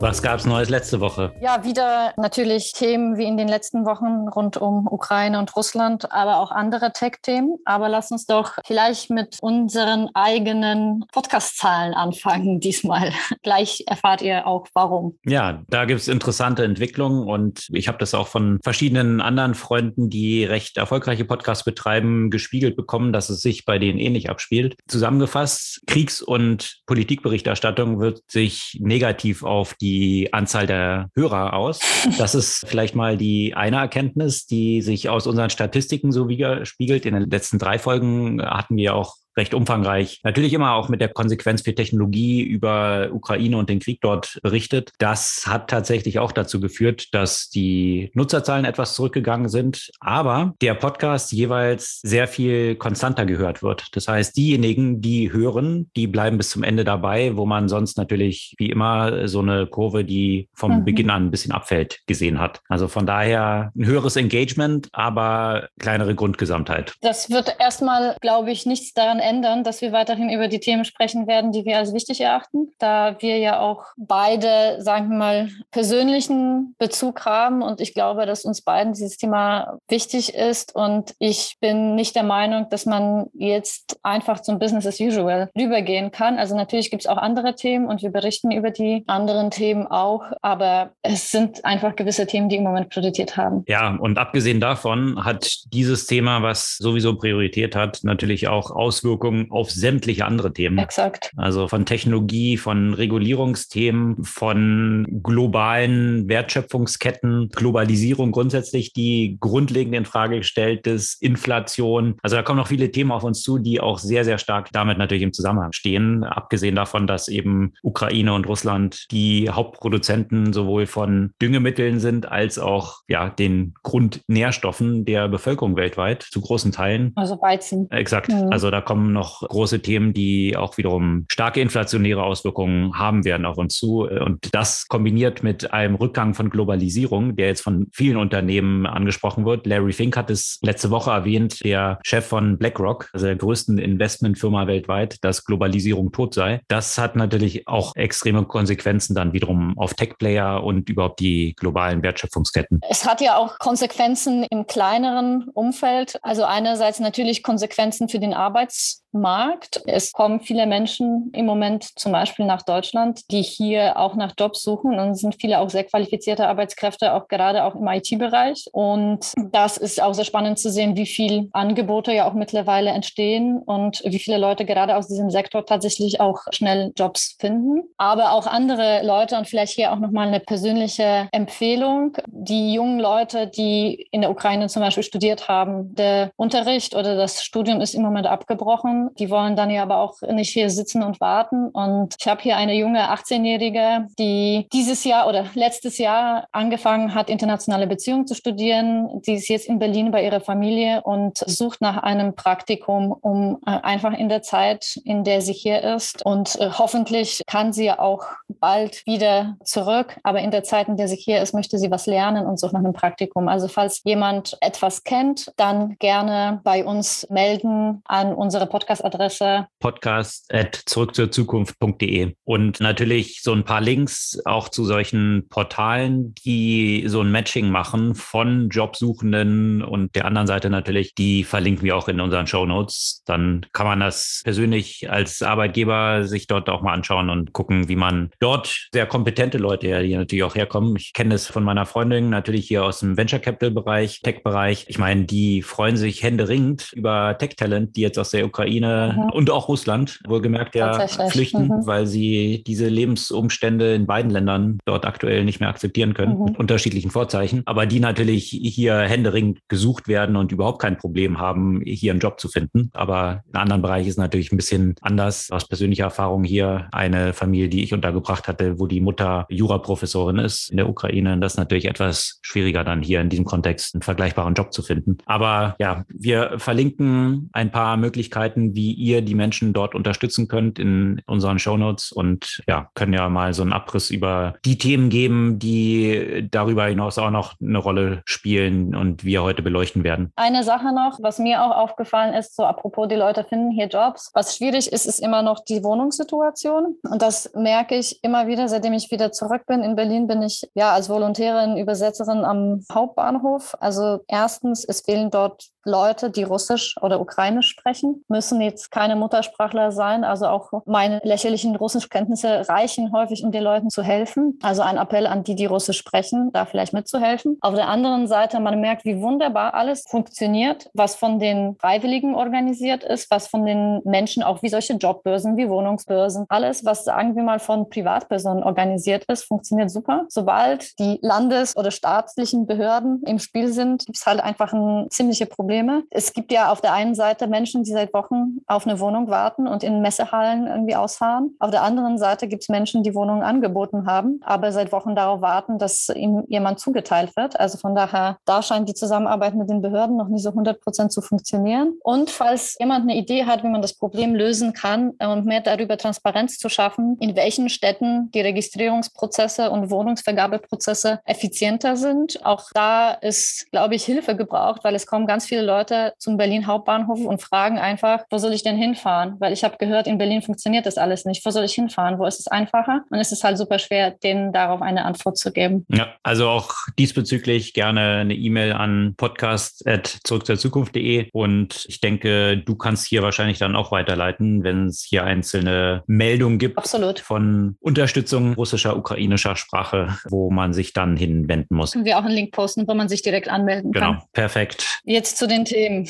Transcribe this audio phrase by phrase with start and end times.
[0.00, 1.32] Was gab es Neues letzte Woche?
[1.40, 6.38] Ja, wieder natürlich Themen wie in den letzten Wochen rund um Ukraine und Russland, aber
[6.38, 7.56] auch andere Tech-Themen.
[7.64, 13.12] Aber lass uns doch vielleicht mit unseren eigenen Podcast-Zahlen anfangen diesmal.
[13.42, 15.18] Gleich erfahrt ihr auch warum.
[15.26, 20.10] Ja, da gibt es interessante Entwicklungen und ich habe das auch von verschiedenen anderen Freunden,
[20.10, 24.76] die recht erfolgreiche Podcasts betreiben, gespiegelt bekommen, dass es sich bei denen ähnlich abspielt.
[24.86, 31.80] Zusammengefasst, Kriegs- und Politikberichterstattung wird sich negativ auf die die Anzahl der Hörer aus.
[32.18, 37.06] Das ist vielleicht mal die eine Erkenntnis, die sich aus unseren Statistiken so widerspiegelt.
[37.06, 40.20] In den letzten drei Folgen hatten wir auch recht umfangreich.
[40.24, 44.90] Natürlich immer auch mit der Konsequenz für Technologie über Ukraine und den Krieg dort berichtet.
[44.98, 51.32] Das hat tatsächlich auch dazu geführt, dass die Nutzerzahlen etwas zurückgegangen sind, aber der Podcast
[51.32, 53.86] jeweils sehr viel konstanter gehört wird.
[53.92, 58.54] Das heißt, diejenigen, die hören, die bleiben bis zum Ende dabei, wo man sonst natürlich
[58.58, 60.84] wie immer so eine Kurve, die vom mhm.
[60.84, 62.60] Beginn an ein bisschen abfällt, gesehen hat.
[62.68, 66.94] Also von daher ein höheres Engagement, aber kleinere Grundgesamtheit.
[67.02, 69.27] Das wird erstmal, glaube ich, nichts daran ändern,
[69.64, 73.38] dass wir weiterhin über die Themen sprechen werden, die wir als wichtig erachten, da wir
[73.38, 77.62] ja auch beide, sagen wir mal, persönlichen Bezug haben.
[77.62, 80.74] Und ich glaube, dass uns beiden dieses Thema wichtig ist.
[80.74, 86.10] Und ich bin nicht der Meinung, dass man jetzt einfach zum Business as usual rübergehen
[86.10, 86.38] kann.
[86.38, 90.22] Also natürlich gibt es auch andere Themen und wir berichten über die anderen Themen auch.
[90.42, 93.64] Aber es sind einfach gewisse Themen, die im Moment Priorität haben.
[93.68, 99.50] Ja, und abgesehen davon hat dieses Thema, was sowieso Priorität hat, natürlich auch Auswirkungen Auswirkungen
[99.50, 100.78] auf sämtliche andere Themen.
[100.78, 101.32] Exakt.
[101.36, 110.86] Also von Technologie, von Regulierungsthemen, von globalen Wertschöpfungsketten, Globalisierung grundsätzlich, die grundlegend in Frage gestellt
[110.86, 112.16] ist, Inflation.
[112.22, 114.98] Also da kommen noch viele Themen auf uns zu, die auch sehr, sehr stark damit
[114.98, 116.24] natürlich im Zusammenhang stehen.
[116.24, 123.00] Abgesehen davon, dass eben Ukraine und Russland die Hauptproduzenten sowohl von Düngemitteln sind als auch
[123.08, 127.12] ja den Grundnährstoffen der Bevölkerung weltweit zu großen Teilen.
[127.16, 127.90] Also Weizen.
[127.90, 128.30] Exakt.
[128.30, 128.50] Mhm.
[128.50, 133.58] Also da kommen noch große Themen, die auch wiederum starke inflationäre Auswirkungen haben werden auf
[133.58, 134.02] uns zu.
[134.02, 139.66] Und das kombiniert mit einem Rückgang von Globalisierung, der jetzt von vielen Unternehmen angesprochen wird.
[139.66, 144.66] Larry Fink hat es letzte Woche erwähnt, der Chef von BlackRock, also der größten Investmentfirma
[144.66, 146.60] weltweit, dass Globalisierung tot sei.
[146.68, 152.80] Das hat natürlich auch extreme Konsequenzen dann wiederum auf Tech-Player und überhaupt die globalen Wertschöpfungsketten.
[152.88, 156.18] Es hat ja auch Konsequenzen im kleineren Umfeld.
[156.22, 159.02] Also einerseits natürlich Konsequenzen für den Arbeits Yes.
[159.12, 159.82] Markt.
[159.86, 164.62] Es kommen viele Menschen im Moment zum Beispiel nach Deutschland, die hier auch nach Jobs
[164.62, 168.66] suchen und es sind viele auch sehr qualifizierte Arbeitskräfte, auch gerade auch im IT-Bereich.
[168.72, 173.58] Und das ist auch sehr spannend zu sehen, wie viel Angebote ja auch mittlerweile entstehen
[173.58, 177.84] und wie viele Leute gerade aus diesem Sektor tatsächlich auch schnell Jobs finden.
[177.96, 182.16] Aber auch andere Leute und vielleicht hier auch nochmal eine persönliche Empfehlung.
[182.26, 187.42] Die jungen Leute, die in der Ukraine zum Beispiel studiert haben, der Unterricht oder das
[187.42, 191.20] Studium ist im Moment abgebrochen die wollen dann ja aber auch nicht hier sitzen und
[191.20, 191.68] warten.
[191.68, 197.30] Und ich habe hier eine junge 18-Jährige, die dieses Jahr oder letztes Jahr angefangen hat,
[197.30, 199.22] internationale Beziehungen zu studieren.
[199.26, 203.70] Die ist jetzt in Berlin bei ihrer Familie und sucht nach einem Praktikum, um äh,
[203.70, 206.24] einfach in der Zeit, in der sie hier ist.
[206.24, 208.24] Und äh, hoffentlich kann sie ja auch
[208.60, 210.18] bald wieder zurück.
[210.22, 212.72] Aber in der Zeit, in der sie hier ist, möchte sie was lernen und sucht
[212.72, 213.48] nach einem Praktikum.
[213.48, 219.66] Also falls jemand etwas kennt, dann gerne bei uns melden an unsere Podcast Podcast-Adresse?
[219.80, 222.32] Podcast at zurückzurzukunft.de.
[222.44, 228.14] Und natürlich so ein paar Links auch zu solchen Portalen, die so ein Matching machen
[228.14, 233.22] von Jobsuchenden und der anderen Seite natürlich, die verlinken wir auch in unseren Show Notes.
[233.26, 237.96] Dann kann man das persönlich als Arbeitgeber sich dort auch mal anschauen und gucken, wie
[237.96, 240.96] man dort sehr kompetente Leute, die natürlich auch herkommen.
[240.96, 244.86] Ich kenne es von meiner Freundin natürlich hier aus dem Venture Capital Bereich, Tech Bereich.
[244.88, 249.14] Ich meine, die freuen sich händeringend über Tech Talent, die jetzt aus der Ukraine Ukraine
[249.16, 249.30] mhm.
[249.30, 251.86] und auch Russland, wohlgemerkt ja, flüchten, mhm.
[251.86, 256.44] weil sie diese Lebensumstände in beiden Ländern dort aktuell nicht mehr akzeptieren können, mhm.
[256.44, 261.80] mit unterschiedlichen Vorzeichen, aber die natürlich hier händeringend gesucht werden und überhaupt kein Problem haben,
[261.84, 262.90] hier einen Job zu finden.
[262.92, 265.50] Aber in anderen Bereichen ist natürlich ein bisschen anders.
[265.50, 270.70] Aus persönlicher Erfahrung hier eine Familie, die ich untergebracht hatte, wo die Mutter Juraprofessorin ist
[270.70, 271.38] in der Ukraine.
[271.38, 275.18] Das ist natürlich etwas schwieriger dann hier in diesem Kontext einen vergleichbaren Job zu finden.
[275.26, 281.20] Aber ja, wir verlinken ein paar Möglichkeiten, wie ihr die Menschen dort unterstützen könnt in
[281.26, 286.48] unseren Shownotes und ja, können ja mal so einen Abriss über die Themen geben, die
[286.50, 290.32] darüber hinaus auch noch eine Rolle spielen und wir heute beleuchten werden.
[290.36, 294.30] Eine Sache noch, was mir auch aufgefallen ist, so apropos, die Leute finden hier Jobs.
[294.34, 296.96] Was schwierig ist, ist immer noch die Wohnungssituation.
[297.02, 299.82] Und das merke ich immer wieder, seitdem ich wieder zurück bin.
[299.82, 303.76] In Berlin bin ich ja als Volontärin, Übersetzerin am Hauptbahnhof.
[303.80, 309.90] Also erstens, es fehlen dort Leute, die Russisch oder Ukrainisch sprechen, müssen jetzt keine Muttersprachler
[309.90, 310.22] sein.
[310.22, 314.58] Also auch meine lächerlichen Russischkenntnisse reichen häufig, um den Leuten zu helfen.
[314.62, 317.58] Also ein Appell an die, die Russisch sprechen, da vielleicht mitzuhelfen.
[317.62, 323.02] Auf der anderen Seite, man merkt, wie wunderbar alles funktioniert, was von den Freiwilligen organisiert
[323.02, 327.42] ist, was von den Menschen auch wie solche Jobbörsen, wie Wohnungsbörsen, alles, was sagen wir
[327.42, 330.26] mal von Privatpersonen organisiert ist, funktioniert super.
[330.28, 335.46] Sobald die Landes- oder staatlichen Behörden im Spiel sind, gibt es halt einfach ein ziemliche
[335.46, 336.04] Problem Probleme.
[336.10, 339.68] Es gibt ja auf der einen Seite Menschen, die seit Wochen auf eine Wohnung warten
[339.68, 341.54] und in Messehallen irgendwie ausharren.
[341.58, 345.40] Auf der anderen Seite gibt es Menschen, die Wohnungen angeboten haben, aber seit Wochen darauf
[345.40, 347.58] warten, dass ihnen jemand zugeteilt wird.
[347.58, 351.12] Also von daher, da scheint die Zusammenarbeit mit den Behörden noch nicht so 100 Prozent
[351.12, 351.94] zu funktionieren.
[352.02, 355.60] Und falls jemand eine Idee hat, wie man das Problem lösen kann äh, und mehr
[355.60, 363.12] darüber Transparenz zu schaffen, in welchen Städten die Registrierungsprozesse und Wohnungsvergabeprozesse effizienter sind, auch da
[363.12, 367.42] ist, glaube ich, Hilfe gebraucht, weil es kommen ganz viele Leute zum Berlin Hauptbahnhof und
[367.42, 369.36] fragen einfach, wo soll ich denn hinfahren?
[369.38, 371.44] Weil ich habe gehört, in Berlin funktioniert das alles nicht.
[371.44, 372.18] Wo soll ich hinfahren?
[372.18, 373.04] Wo ist es einfacher?
[373.10, 375.86] Und es ist halt super schwer, denen darauf eine Antwort zu geben.
[375.90, 383.22] Ja, also auch diesbezüglich gerne eine E-Mail an podcast.zurückzurzukunft.de und ich denke, du kannst hier
[383.22, 387.20] wahrscheinlich dann auch weiterleiten, wenn es hier einzelne Meldungen gibt Absolut.
[387.20, 391.92] von Unterstützung russischer, ukrainischer Sprache, wo man sich dann hinwenden muss.
[391.92, 394.06] Können wir auch einen Link posten, wo man sich direkt anmelden genau.
[394.06, 394.14] kann.
[394.14, 395.00] Genau, perfekt.
[395.04, 396.08] Jetzt zu den Themen.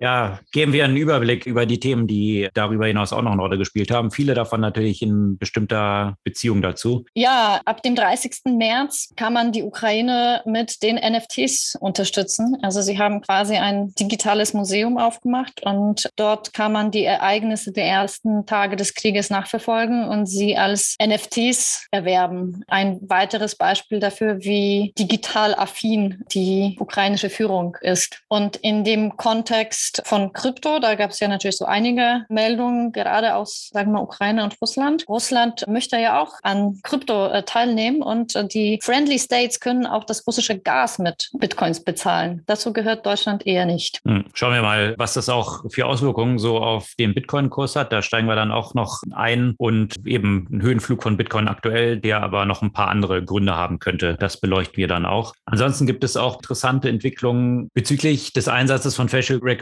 [0.00, 3.58] Ja, geben wir einen Überblick über die Themen, die darüber hinaus auch noch eine Rolle
[3.58, 4.10] gespielt haben.
[4.10, 7.04] Viele davon natürlich in bestimmter Beziehung dazu.
[7.14, 8.56] Ja, ab dem 30.
[8.56, 12.56] März kann man die Ukraine mit den NFTs unterstützen.
[12.62, 17.86] Also sie haben quasi ein digitales Museum aufgemacht und dort kann man die Ereignisse der
[17.86, 22.64] ersten Tage des Krieges nachverfolgen und sie als NFTs erwerben.
[22.68, 28.22] Ein weiteres Beispiel dafür, wie digital affin die ukrainische Führung ist.
[28.28, 32.92] Und in dem Kontext Kontext von Krypto, da gab es ja natürlich so einige Meldungen,
[32.92, 35.04] gerade aus, sagen wir, Ukraine und Russland.
[35.08, 40.04] Russland möchte ja auch an Krypto äh, teilnehmen und äh, die Friendly States können auch
[40.04, 42.42] das russische Gas mit Bitcoins bezahlen.
[42.46, 44.00] Dazu gehört Deutschland eher nicht.
[44.04, 44.24] Hm.
[44.34, 47.92] Schauen wir mal, was das auch für Auswirkungen so auf den Bitcoin-Kurs hat.
[47.92, 52.22] Da steigen wir dann auch noch ein und eben ein Höhenflug von Bitcoin aktuell, der
[52.22, 54.16] aber noch ein paar andere Gründe haben könnte.
[54.20, 55.32] Das beleuchten wir dann auch.
[55.46, 59.53] Ansonsten gibt es auch interessante Entwicklungen bezüglich des Einsatzes von Facial Recognition,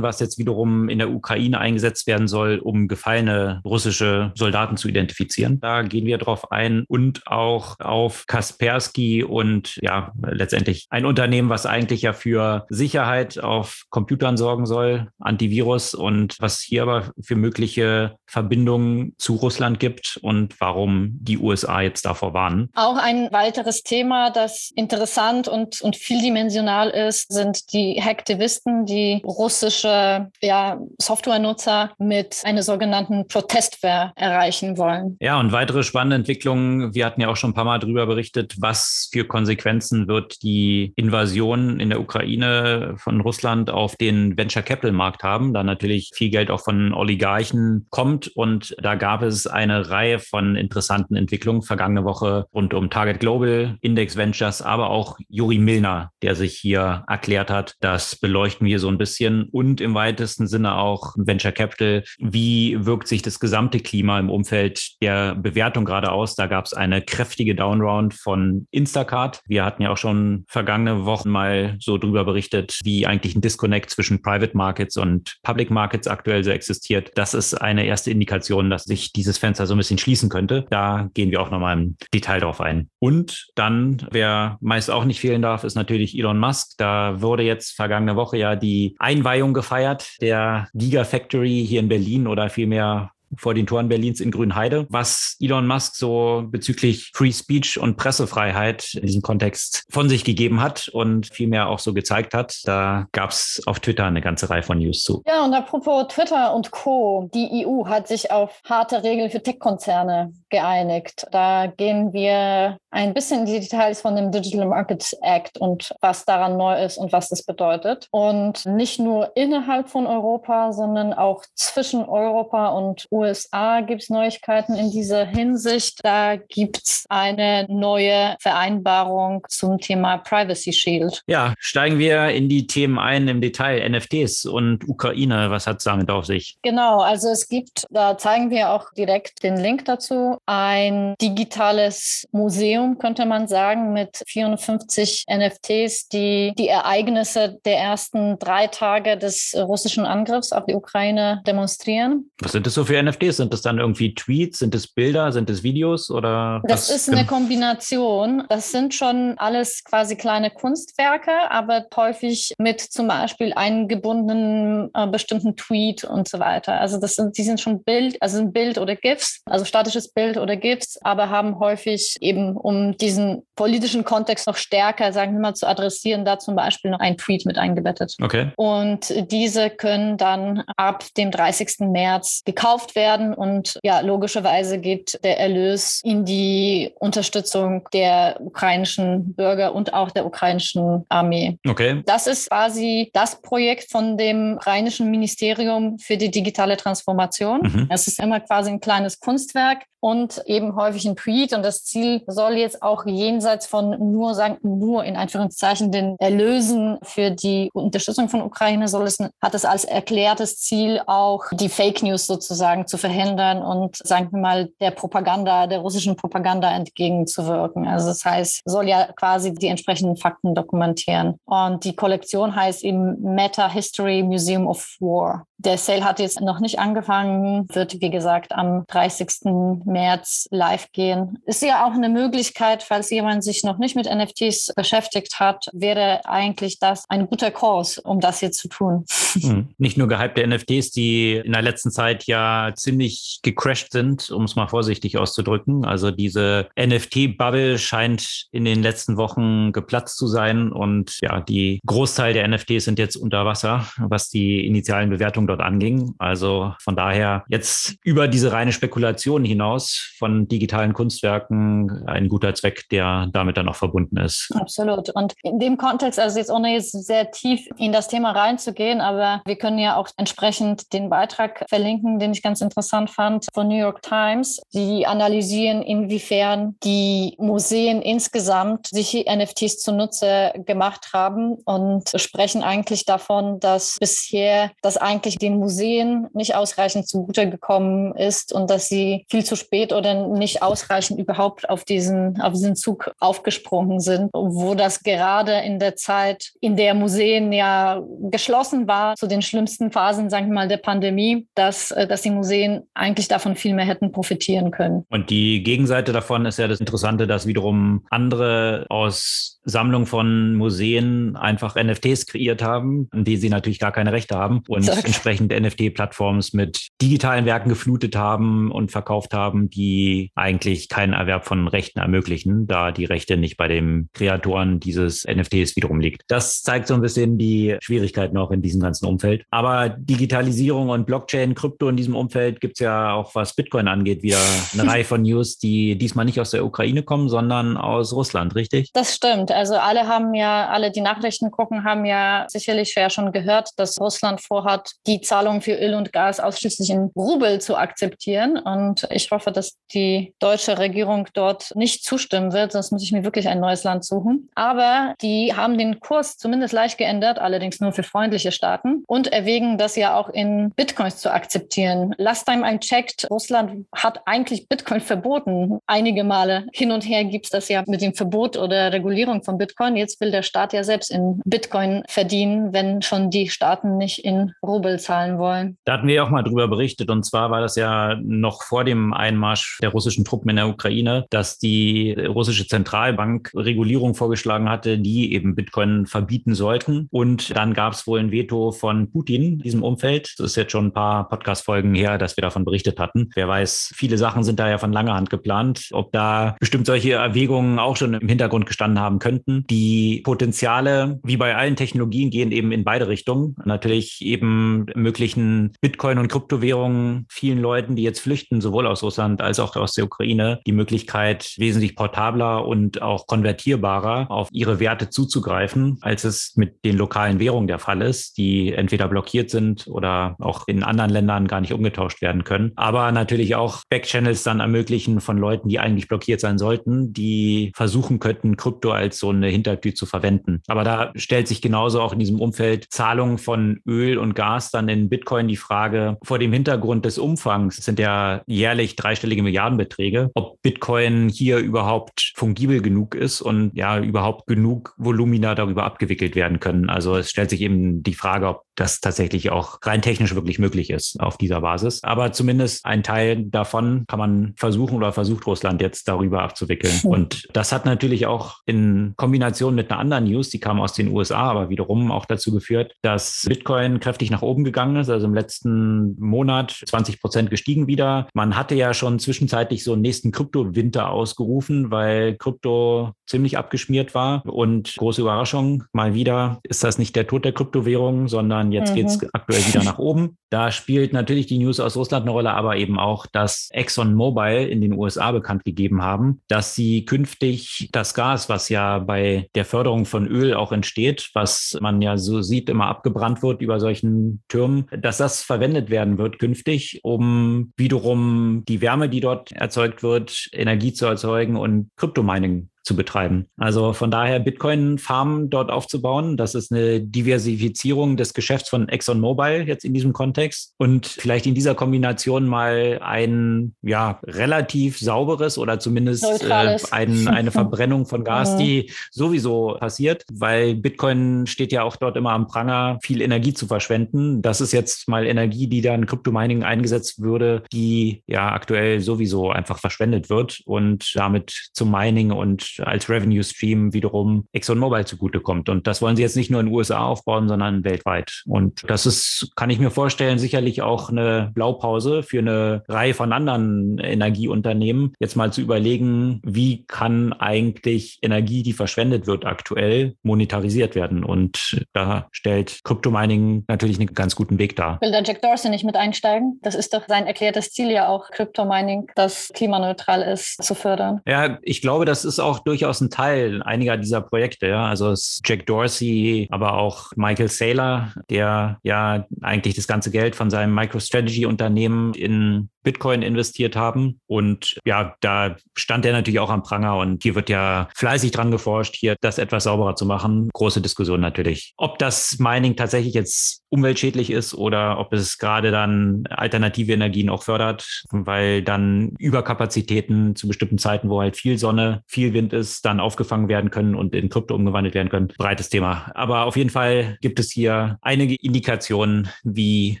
[0.02, 5.60] was jetzt wiederum in der Ukraine eingesetzt werden soll, um gefallene russische Soldaten zu identifizieren.
[5.60, 11.66] Da gehen wir drauf ein und auch auf Kaspersky und ja, letztendlich ein Unternehmen, was
[11.66, 18.16] eigentlich ja für Sicherheit auf Computern sorgen soll, Antivirus und was hier aber für mögliche
[18.26, 22.68] Verbindungen zu Russland gibt und warum die USA jetzt davor warnen.
[22.74, 30.28] Auch ein weiteres Thema, das interessant und, und vieldimensional ist, sind die Hacktivisten, die russische
[30.40, 35.16] ja, Softwarenutzer mit einer sogenannten Protestwehr erreichen wollen.
[35.20, 36.94] Ja, und weitere spannende Entwicklungen.
[36.94, 40.92] Wir hatten ja auch schon ein paar Mal darüber berichtet, was für Konsequenzen wird die
[40.96, 46.30] Invasion in der Ukraine von Russland auf den Venture Capital Markt haben, da natürlich viel
[46.30, 48.28] Geld auch von Oligarchen kommt.
[48.28, 53.76] Und da gab es eine Reihe von interessanten Entwicklungen vergangene Woche rund um Target Global,
[53.82, 57.74] Index Ventures, aber auch Juri Milner, der sich hier erklärt hat.
[57.80, 62.04] Das beleuchten wir so ein bisschen bisschen und im weitesten Sinne auch Venture Capital.
[62.18, 66.36] Wie wirkt sich das gesamte Klima im Umfeld der Bewertung gerade aus?
[66.36, 69.40] Da gab es eine kräftige Downround von Instacart.
[69.46, 73.90] Wir hatten ja auch schon vergangene Wochen mal so drüber berichtet, wie eigentlich ein Disconnect
[73.90, 77.10] zwischen Private Markets und Public Markets aktuell so existiert.
[77.16, 80.66] Das ist eine erste Indikation, dass sich dieses Fenster so ein bisschen schließen könnte.
[80.70, 82.88] Da gehen wir auch nochmal im Detail drauf ein.
[83.00, 86.72] Und dann, wer meist auch nicht fehlen darf, ist natürlich Elon Musk.
[86.78, 92.50] Da wurde jetzt vergangene Woche ja die Einweihung gefeiert, der Gigafactory hier in Berlin oder
[92.50, 97.96] vielmehr vor den Toren Berlins in Grünheide, was Elon Musk so bezüglich Free Speech und
[97.96, 102.60] Pressefreiheit in diesem Kontext von sich gegeben hat und vielmehr auch so gezeigt hat.
[102.64, 105.22] Da gab es auf Twitter eine ganze Reihe von News zu.
[105.26, 107.30] Ja, und apropos Twitter und Co.
[107.34, 111.26] Die EU hat sich auf harte Regeln für Tech-Konzerne geeinigt.
[111.30, 116.24] Da gehen wir ein bisschen in die Details von dem Digital Markets Act und was
[116.24, 118.08] daran neu ist und was das bedeutet.
[118.10, 124.74] Und nicht nur innerhalb von Europa, sondern auch zwischen Europa und USA gibt es Neuigkeiten
[124.74, 126.00] in dieser Hinsicht.
[126.02, 131.22] Da gibt es eine neue Vereinbarung zum Thema Privacy Shield.
[131.26, 133.88] Ja, steigen wir in die Themen ein im Detail.
[133.88, 136.58] NFTs und Ukraine, was hat es damit auf sich?
[136.62, 142.98] Genau, also es gibt, da zeigen wir auch direkt den Link dazu, ein digitales Museum,
[142.98, 150.04] könnte man sagen, mit 54 NFTs, die die Ereignisse der ersten drei Tage des russischen
[150.04, 152.30] Angriffs auf die Ukraine demonstrieren.
[152.40, 153.38] Was sind das so für NFTs?
[153.38, 154.58] Sind das dann irgendwie Tweets?
[154.58, 155.32] Sind es Bilder?
[155.32, 156.10] Sind es Videos?
[156.10, 158.44] Oder das ist eine Kombination.
[158.48, 165.56] Das sind schon alles quasi kleine Kunstwerke, aber häufig mit zum Beispiel eingebundenen äh, bestimmten
[165.56, 166.80] Tweet und so weiter.
[166.80, 170.27] Also das sind, die sind schon Bild, also ein Bild oder GIFs, also statisches Bild
[170.36, 175.54] oder GIFs, aber haben häufig eben, um diesen politischen Kontext noch stärker, sagen wir mal,
[175.54, 178.14] zu adressieren, da zum Beispiel noch ein Tweet mit eingebettet.
[178.22, 178.52] Okay.
[178.56, 181.80] Und diese können dann ab dem 30.
[181.80, 189.74] März gekauft werden und ja, logischerweise geht der Erlös in die Unterstützung der ukrainischen Bürger
[189.74, 191.58] und auch der ukrainischen Armee.
[191.66, 192.02] Okay.
[192.06, 197.60] Das ist quasi das Projekt von dem ukrainischen Ministerium für die digitale Transformation.
[197.62, 197.86] Mhm.
[197.90, 201.52] Es ist immer quasi ein kleines Kunstwerk, und eben häufig ein Tweet.
[201.52, 206.98] Und das Ziel soll jetzt auch jenseits von nur sagen, nur in Anführungszeichen den Erlösen
[207.02, 212.02] für die Unterstützung von Ukraine soll es, hat es als erklärtes Ziel auch die Fake
[212.02, 217.86] News sozusagen zu verhindern und sagen wir mal der Propaganda, der russischen Propaganda entgegenzuwirken.
[217.86, 221.38] Also das heißt, soll ja quasi die entsprechenden Fakten dokumentieren.
[221.44, 225.44] Und die Kollektion heißt eben Meta History Museum of War.
[225.60, 229.82] Der Sale hat jetzt noch nicht angefangen, wird wie gesagt am 30.
[229.84, 230.07] März
[230.50, 231.38] live gehen.
[231.46, 236.24] Ist ja auch eine Möglichkeit, falls jemand sich noch nicht mit NFTs beschäftigt hat, wäre
[236.24, 239.04] eigentlich das ein guter Kurs, um das hier zu tun.
[239.38, 239.68] Hm.
[239.76, 244.56] Nicht nur gehypte NFTs, die in der letzten Zeit ja ziemlich gecrashed sind, um es
[244.56, 245.84] mal vorsichtig auszudrücken.
[245.84, 252.32] Also diese NFT-Bubble scheint in den letzten Wochen geplatzt zu sein und ja, die Großteil
[252.32, 256.14] der NFTs sind jetzt unter Wasser, was die initialen Bewertungen dort anging.
[256.18, 262.88] Also von daher jetzt über diese reine Spekulation hinaus von digitalen Kunstwerken ein guter Zweck,
[262.90, 264.50] der damit dann auch verbunden ist.
[264.54, 265.10] Absolut.
[265.10, 269.42] Und in dem Kontext, also jetzt ohne jetzt sehr tief in das Thema reinzugehen, aber
[269.44, 273.78] wir können ja auch entsprechend den Beitrag verlinken, den ich ganz interessant fand von New
[273.78, 274.60] York Times.
[274.72, 283.60] Die analysieren, inwiefern die Museen insgesamt sich NFTs zunutze gemacht haben und sprechen eigentlich davon,
[283.60, 289.44] dass bisher das eigentlich den Museen nicht ausreichend zugute gekommen ist und dass sie viel
[289.44, 295.02] zu spät oder nicht ausreichend überhaupt auf diesen, auf diesen Zug aufgesprungen sind, wo das
[295.02, 300.48] gerade in der Zeit, in der Museen ja geschlossen war, zu den schlimmsten Phasen, sagen
[300.48, 304.70] wir mal, der Pandemie, dass, äh, dass die Museen eigentlich davon viel mehr hätten profitieren
[304.70, 305.04] können.
[305.10, 311.36] Und die Gegenseite davon ist ja das Interessante, dass wiederum andere aus Sammlung von Museen
[311.36, 315.04] einfach NFTs kreiert haben, an die sie natürlich gar keine Rechte haben und Sag.
[315.04, 321.68] entsprechend NFT-Plattforms mit digitalen Werken geflutet haben und verkauft haben, die eigentlich keinen Erwerb von
[321.68, 326.22] Rechten ermöglichen, da die Rechte nicht bei den Kreatoren dieses NFTs wiederum liegt.
[326.28, 329.44] Das zeigt so ein bisschen die Schwierigkeiten auch in diesem ganzen Umfeld.
[329.50, 334.22] Aber Digitalisierung und Blockchain, Krypto in diesem Umfeld gibt es ja auch, was Bitcoin angeht,
[334.22, 334.38] wieder
[334.72, 338.90] eine Reihe von News, die diesmal nicht aus der Ukraine kommen, sondern aus Russland, richtig?
[338.92, 339.50] Das stimmt.
[339.58, 344.00] Also alle haben ja, alle die Nachrichten gucken, haben ja sicherlich ja schon gehört, dass
[344.00, 348.56] Russland vorhat, die Zahlung für Öl und Gas ausschließlich in Rubel zu akzeptieren.
[348.56, 353.24] Und ich hoffe, dass die deutsche Regierung dort nicht zustimmen wird, sonst muss ich mir
[353.24, 354.48] wirklich ein neues Land suchen.
[354.54, 359.76] Aber die haben den Kurs zumindest leicht geändert, allerdings nur für freundliche Staaten und erwägen
[359.76, 362.14] das ja auch in Bitcoins zu akzeptieren.
[362.16, 365.80] Last time I checked, Russland hat eigentlich Bitcoin verboten.
[365.88, 369.56] Einige Male hin und her gibt es das ja mit dem Verbot oder Regulierung von
[369.56, 369.96] Bitcoin.
[369.96, 374.52] Jetzt will der Staat ja selbst in Bitcoin verdienen, wenn schon die Staaten nicht in
[374.62, 375.78] Rubel zahlen wollen.
[375.86, 377.08] Da hatten wir auch mal drüber berichtet.
[377.08, 381.24] Und zwar war das ja noch vor dem Einmarsch der russischen Truppen in der Ukraine,
[381.30, 387.08] dass die russische Zentralbank Regulierung vorgeschlagen hatte, die eben Bitcoin verbieten sollten.
[387.10, 390.34] Und dann gab es wohl ein Veto von Putin in diesem Umfeld.
[390.36, 393.30] Das ist jetzt schon ein paar Podcast-Folgen her, dass wir davon berichtet hatten.
[393.34, 395.88] Wer weiß, viele Sachen sind da ja von langer Hand geplant.
[395.92, 399.66] Ob da bestimmt solche Erwägungen auch schon im Hintergrund gestanden haben könnten.
[399.68, 403.56] Die Potenziale, wie bei allen Technologien, gehen eben in beide Richtungen.
[403.64, 409.60] Natürlich eben möglichen Bitcoin- und Kryptowährungen vielen Leuten, die jetzt flüchten, sowohl aus Russland als
[409.60, 415.98] auch aus der Ukraine, die Möglichkeit, wesentlich portabler und auch konvertierbarer auf ihre Werte zuzugreifen,
[416.00, 420.66] als es mit den lokalen Währungen der Fall ist, die entweder blockiert sind oder auch
[420.66, 422.72] in anderen Ländern gar nicht umgetauscht werden können.
[422.76, 428.20] Aber natürlich auch Backchannels dann ermöglichen von Leuten, die eigentlich blockiert sein sollten, die versuchen
[428.20, 430.62] könnten, Krypto als so eine Hintertür zu verwenden.
[430.66, 434.88] Aber da stellt sich genauso auch in diesem Umfeld Zahlung von Öl und Gas dann
[434.88, 440.60] in Bitcoin die Frage vor dem Hintergrund des Umfangs sind ja jährlich dreistellige Milliardenbeträge, ob
[440.62, 446.90] Bitcoin hier überhaupt fungibel genug ist und ja überhaupt genug Volumina darüber abgewickelt werden können.
[446.90, 450.90] Also es stellt sich eben die Frage, ob das tatsächlich auch rein technisch wirklich möglich
[450.90, 452.02] ist auf dieser Basis.
[452.04, 456.94] Aber zumindest ein Teil davon kann man versuchen oder versucht Russland jetzt darüber abzuwickeln.
[457.04, 461.08] Und das hat natürlich auch in Kombination mit einer anderen News, die kam aus den
[461.08, 465.34] USA, aber wiederum auch dazu geführt, dass Bitcoin kräftig nach oben gegangen ist, also im
[465.34, 468.28] letzten Monat 20 Prozent gestiegen wieder.
[468.34, 474.42] Man hatte ja schon zwischenzeitlich so einen nächsten Kryptowinter ausgerufen, weil Krypto ziemlich abgeschmiert war.
[474.46, 478.94] Und große Überraschung, mal wieder ist das nicht der Tod der Kryptowährung, sondern jetzt mhm.
[478.96, 480.36] geht es aktuell wieder nach oben.
[480.50, 484.80] Da spielt natürlich die News aus Russland eine Rolle, aber eben auch, dass ExxonMobil in
[484.80, 490.04] den USA bekannt gegeben haben, dass sie künftig das Gas, was ja bei der Förderung
[490.04, 494.86] von Öl auch entsteht, was man ja so sieht, immer abgebrannt wird über solchen Türmen,
[494.96, 500.92] dass das verwendet werden wird künftig, um wiederum die Wärme, die dort erzeugt wird, Energie
[500.92, 503.46] zu erzeugen und Kryptomining zu betreiben.
[503.56, 509.84] Also von daher Bitcoin-Farmen dort aufzubauen, das ist eine Diversifizierung des Geschäfts von ExxonMobil jetzt
[509.84, 516.24] in diesem Kontext und vielleicht in dieser Kombination mal ein ja relativ sauberes oder zumindest
[516.42, 522.16] äh, ein, eine Verbrennung von Gas, die sowieso passiert, weil Bitcoin steht ja auch dort
[522.16, 524.42] immer am Pranger, viel Energie zu verschwenden.
[524.42, 529.78] Das ist jetzt mal Energie, die dann Kryptomining eingesetzt würde, die ja aktuell sowieso einfach
[529.78, 535.68] verschwendet wird und damit zum Mining und als Revenue Stream wiederum ExxonMobil zugutekommt.
[535.68, 538.42] Und das wollen sie jetzt nicht nur in den USA aufbauen, sondern weltweit.
[538.46, 543.32] Und das ist, kann ich mir vorstellen, sicherlich auch eine Blaupause für eine Reihe von
[543.32, 550.94] anderen Energieunternehmen, jetzt mal zu überlegen, wie kann eigentlich Energie, die verschwendet wird aktuell, monetarisiert
[550.94, 551.24] werden.
[551.24, 555.00] Und da stellt Crypto-Mining natürlich einen ganz guten Weg dar.
[555.00, 556.58] Will der Jack Dorsey nicht mit einsteigen?
[556.62, 561.20] Das ist doch sein erklärtes Ziel ja auch, Crypto-Mining, das klimaneutral ist, zu fördern.
[561.26, 564.68] Ja, ich glaube, das ist auch durchaus ein Teil einiger dieser Projekte.
[564.68, 564.86] Ja.
[564.86, 570.74] Also Jack Dorsey, aber auch Michael Saylor, der ja eigentlich das ganze Geld von seinem
[570.74, 574.20] MicroStrategy-Unternehmen in Bitcoin investiert haben.
[574.26, 578.50] Und ja, da stand er natürlich auch am Pranger und hier wird ja fleißig dran
[578.50, 580.48] geforscht, hier das etwas sauberer zu machen.
[580.54, 581.74] Große Diskussion natürlich.
[581.76, 587.42] Ob das Mining tatsächlich jetzt umweltschädlich ist oder ob es gerade dann alternative Energien auch
[587.42, 593.00] fördert, weil dann Überkapazitäten zu bestimmten Zeiten, wo halt viel Sonne, viel Wind ist, dann
[593.00, 595.28] aufgefangen werden können und in Krypto umgewandelt werden können.
[595.38, 596.10] Breites Thema.
[596.14, 600.00] Aber auf jeden Fall gibt es hier einige Indikationen, wie